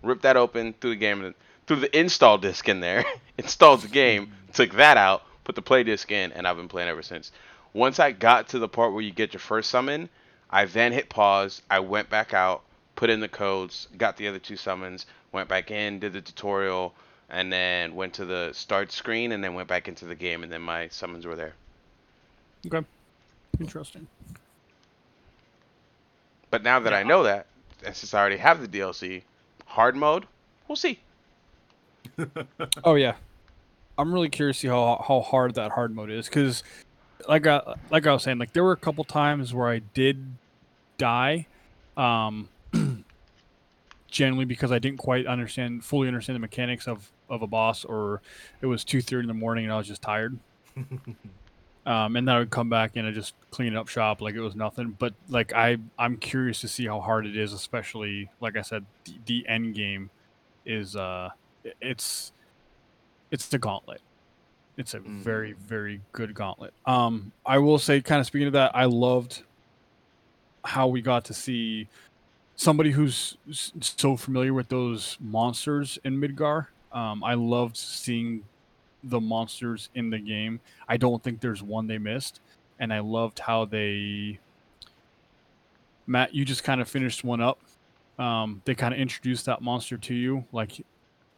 [0.02, 1.34] Ripped that open, threw the game in,
[1.66, 3.04] threw the install disc in there,
[3.38, 6.88] installed the game, took that out, put the play disc in, and I've been playing
[6.88, 7.32] ever since.
[7.72, 10.08] Once I got to the part where you get your first summon,
[10.50, 11.62] I then hit pause.
[11.70, 12.62] I went back out,
[12.96, 16.94] put in the codes, got the other two summons, went back in, did the tutorial,
[17.28, 20.52] and then went to the start screen, and then went back into the game, and
[20.52, 21.54] then my summons were there.
[22.66, 22.84] Okay.
[23.60, 24.06] Interesting.
[26.50, 27.46] But now that I know that,
[27.84, 29.22] and since I already have the DLC,
[29.66, 30.26] hard mode,
[30.68, 31.00] we'll see.
[32.84, 33.14] Oh yeah,
[33.96, 36.62] I'm really curious to see how how hard that hard mode is because,
[37.28, 40.36] like I like I was saying, like there were a couple times where I did
[40.98, 41.46] die,
[41.96, 42.48] um,
[44.10, 48.20] generally because I didn't quite understand fully understand the mechanics of of a boss, or
[48.60, 50.38] it was two thirty in the morning and I was just tired.
[51.86, 54.40] um, and then I would come back and I just clean up shop like it
[54.40, 54.96] was nothing.
[54.98, 58.84] But like I, I'm curious to see how hard it is, especially like I said,
[59.04, 60.10] the, the end game
[60.66, 61.30] is uh,
[61.80, 62.32] it's
[63.30, 64.02] it's the gauntlet.
[64.76, 66.74] It's a very very good gauntlet.
[66.86, 69.42] Um, I will say, kind of speaking of that, I loved
[70.64, 71.88] how we got to see
[72.56, 76.66] somebody who's so familiar with those monsters in Midgar.
[76.92, 78.42] Um, I loved seeing
[79.04, 80.60] the monsters in the game.
[80.88, 82.40] I don't think there's one they missed,
[82.78, 84.38] and I loved how they.
[86.06, 87.58] Matt, you just kind of finished one up.
[88.18, 90.84] Um, they kind of introduced that monster to you, like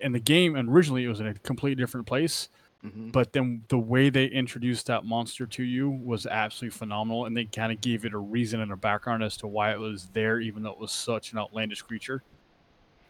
[0.01, 0.57] in the game.
[0.57, 2.49] And originally, it was in a completely different place,
[2.85, 3.13] Mhm.
[3.13, 7.45] but then the way they introduced that monster to you was absolutely phenomenal, and they
[7.45, 10.41] kind of gave it a reason and a background as to why it was there,
[10.41, 12.23] even though it was such an outlandish creature.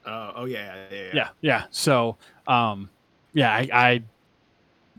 [0.05, 1.11] Oh, oh yeah, yeah, yeah.
[1.15, 1.65] Yeah, yeah.
[1.71, 2.91] So, um,
[3.33, 4.03] yeah, I, I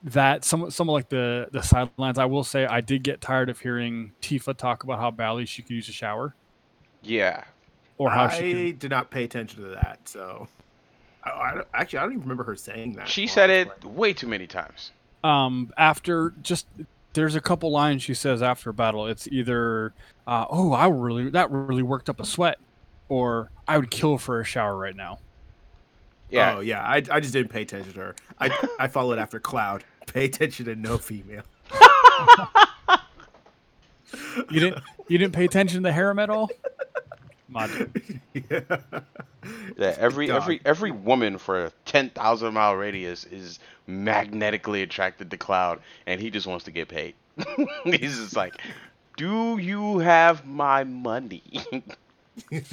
[0.03, 2.17] that some some of like the the sidelines.
[2.17, 5.61] I will say I did get tired of hearing Tifa talk about how badly she
[5.61, 6.35] could use a shower
[7.01, 7.43] Yeah.
[7.97, 10.47] or how I she did not pay attention to that, so
[11.23, 13.07] I, I actually I don't even remember her saying that.
[13.07, 13.95] She while said it playing.
[13.95, 14.91] way too many times.
[15.23, 16.67] Um, after just
[17.13, 19.07] there's a couple lines she says after battle.
[19.07, 19.93] It's either,
[20.27, 22.57] uh, "Oh, I really that really worked up a sweat,"
[23.07, 25.19] or "I would kill for a shower right now."
[26.29, 26.55] Yeah.
[26.55, 28.15] Oh yeah, I, I just didn't pay attention to her.
[28.39, 29.85] I I followed after Cloud.
[30.13, 31.43] Pay attention to no female.
[34.51, 36.49] You didn't you didn't pay attention to the harem at all.
[37.49, 38.21] My dude.
[38.49, 38.59] yeah.
[39.77, 40.41] Yeah, every Dog.
[40.41, 46.21] every every woman for a ten thousand mile radius is magnetically attracted to Cloud, and
[46.21, 47.15] he just wants to get paid.
[47.83, 48.55] He's just like,
[49.17, 51.43] "Do you have my money?"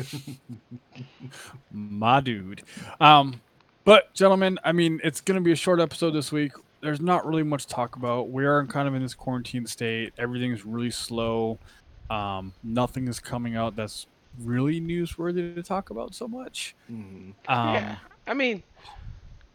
[1.72, 2.62] my dude.
[3.00, 3.40] Um,
[3.84, 6.52] but gentlemen, I mean, it's gonna be a short episode this week.
[6.80, 8.30] There's not really much to talk about.
[8.30, 10.12] We are kind of in this quarantine state.
[10.18, 11.58] Everything's really slow.
[12.08, 14.06] Um, nothing is coming out that's
[14.40, 16.74] really newsworthy to talk about so much.
[16.90, 17.34] Mhm.
[17.48, 18.62] Um, yeah, I mean,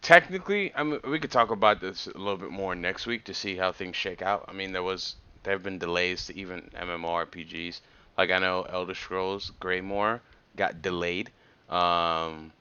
[0.02, 3.34] technically, I mean, we could talk about this a little bit more next week to
[3.34, 4.46] see how things shake out.
[4.48, 7.82] I mean, there was there have been delays to even MMORPGs.
[8.18, 10.22] Like I know Elder Scrolls Greymoor
[10.56, 11.32] got delayed.
[11.70, 12.52] Um,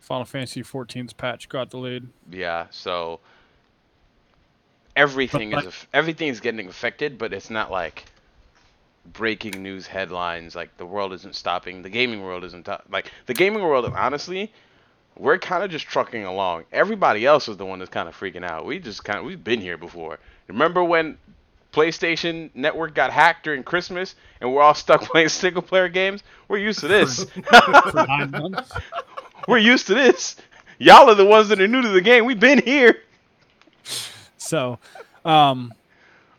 [0.00, 2.08] Final Fantasy 14's patch got delayed.
[2.30, 3.20] yeah, so
[4.96, 8.04] everything But, is everything is getting affected, but it's not like
[9.12, 10.54] breaking news headlines.
[10.54, 11.82] Like the world isn't stopping.
[11.82, 13.84] The gaming world isn't to- like the gaming world.
[13.96, 14.52] Honestly,
[15.16, 16.64] we're kind of just trucking along.
[16.72, 18.66] Everybody else is the one that's kind of freaking out.
[18.66, 20.18] We just kind of we've been here before.
[20.48, 21.18] Remember when
[21.72, 26.22] PlayStation Network got hacked during Christmas and we're all stuck playing single player games?
[26.48, 27.24] We're used to this.
[27.90, 28.72] for nine months.
[29.48, 30.36] we're used to this.
[30.78, 32.24] Y'all are the ones that are new to the game.
[32.24, 32.96] We've been here.
[34.44, 34.78] So,
[35.24, 35.72] um,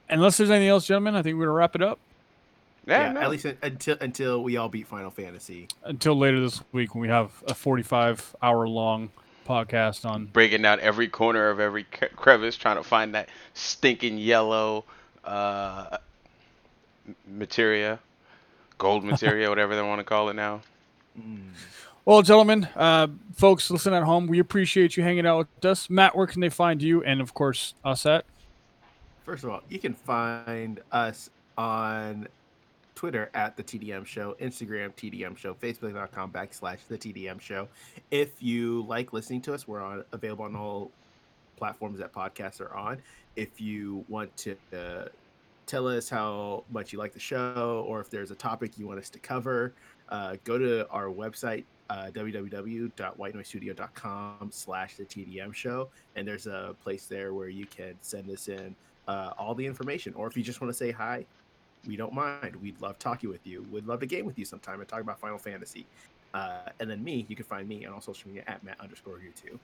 [0.09, 1.99] unless there's anything else, gentlemen, I think we're gonna wrap it up
[2.87, 3.21] Yeah, Yeah, no.
[3.21, 5.67] at least until until we all beat Final Fantasy.
[5.83, 9.09] until later this week when we have a 45 hour long
[9.47, 14.85] podcast on breaking down every corner of every crevice, trying to find that stinking yellow
[15.23, 15.97] uh,
[17.07, 17.99] m- materia,
[18.77, 20.61] gold materia, whatever they want to call it now.
[21.19, 21.49] Mm.
[22.05, 24.27] Well, gentlemen, uh, folks, listen at home.
[24.27, 25.89] We appreciate you hanging out with us.
[25.89, 27.03] Matt, where can they find you?
[27.03, 28.25] And of course, us at.
[29.23, 32.27] First of all, you can find us on
[32.93, 37.67] Twitter at the TDM Show, Instagram TDM Show, Facebook.com backslash the TDM Show.
[38.11, 40.91] If you like listening to us, we're on available on all
[41.57, 43.01] platforms that podcasts are on.
[43.35, 45.05] If you want to uh,
[45.65, 48.99] tell us how much you like the show, or if there's a topic you want
[48.99, 49.73] us to cover,
[50.09, 51.63] uh, go to our website.
[51.89, 58.29] Uh, www.whitenoisestudio.com slash the TDM show and there's a place there where you can send
[58.31, 58.75] us in
[59.07, 60.13] uh, all the information.
[60.15, 61.25] Or if you just want to say hi,
[61.87, 62.55] we don't mind.
[62.55, 63.65] We'd love talking with you.
[63.71, 65.85] We'd love to game with you sometime and talk about Final Fantasy.
[66.33, 69.19] Uh, and then me, you can find me on all social media at Matt underscore
[69.19, 69.59] you too.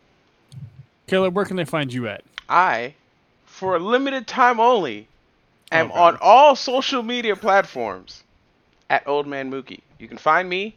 [1.07, 2.23] Caleb, where can they find you at?
[2.47, 2.93] I,
[3.45, 5.07] for a limited time only,
[5.71, 8.23] am Oh, on all social media platforms
[8.89, 9.81] at Old Man Mookie.
[9.99, 10.75] You can find me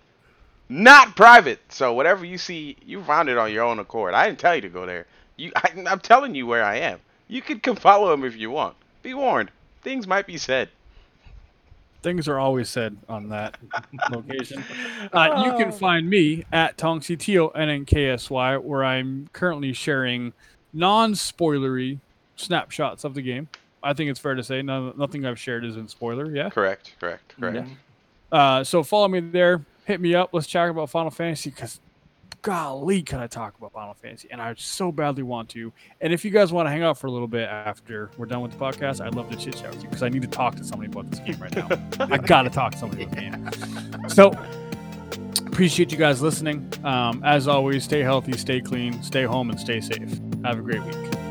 [0.75, 1.61] not private.
[1.69, 4.13] So whatever you see, you found it on your own accord.
[4.13, 5.07] I didn't tell you to go there.
[5.37, 7.01] You, I, I'm telling you where I am.
[7.29, 8.77] You can come follow him if you want.
[9.03, 9.51] Be warned,
[9.83, 10.69] things might be said.
[12.03, 13.57] Things are always said on that
[14.11, 14.63] location.
[15.11, 20.35] Uh, you can find me at TongCTO where I'm currently sharing
[20.75, 22.01] non-spoilery
[22.37, 23.49] snapshots of the game.
[23.83, 26.31] I think it's fair to say no, nothing I've shared is in spoiler.
[26.35, 26.51] Yeah.
[26.51, 26.95] Correct.
[27.01, 27.35] Correct.
[27.41, 27.69] Correct.
[27.69, 28.39] Yeah.
[28.39, 29.65] Uh, so follow me there.
[29.85, 30.31] Hit me up.
[30.33, 31.81] Let's chat about Final Fantasy because
[32.45, 34.29] golly, can I talk about Final Fantasy?
[34.31, 35.73] And I so badly want to.
[36.01, 38.43] And if you guys want to hang out for a little bit after we're done
[38.43, 40.55] with the podcast, I'd love to chit chat with you because I need to talk
[40.57, 41.69] to somebody about this game right now.
[42.01, 44.09] I got to talk to somebody about the game.
[44.09, 44.33] So,
[45.47, 46.71] appreciate you guys listening.
[46.85, 50.21] Um, as always, stay healthy, stay clean, stay home, and stay safe.
[50.45, 51.24] Have a great week.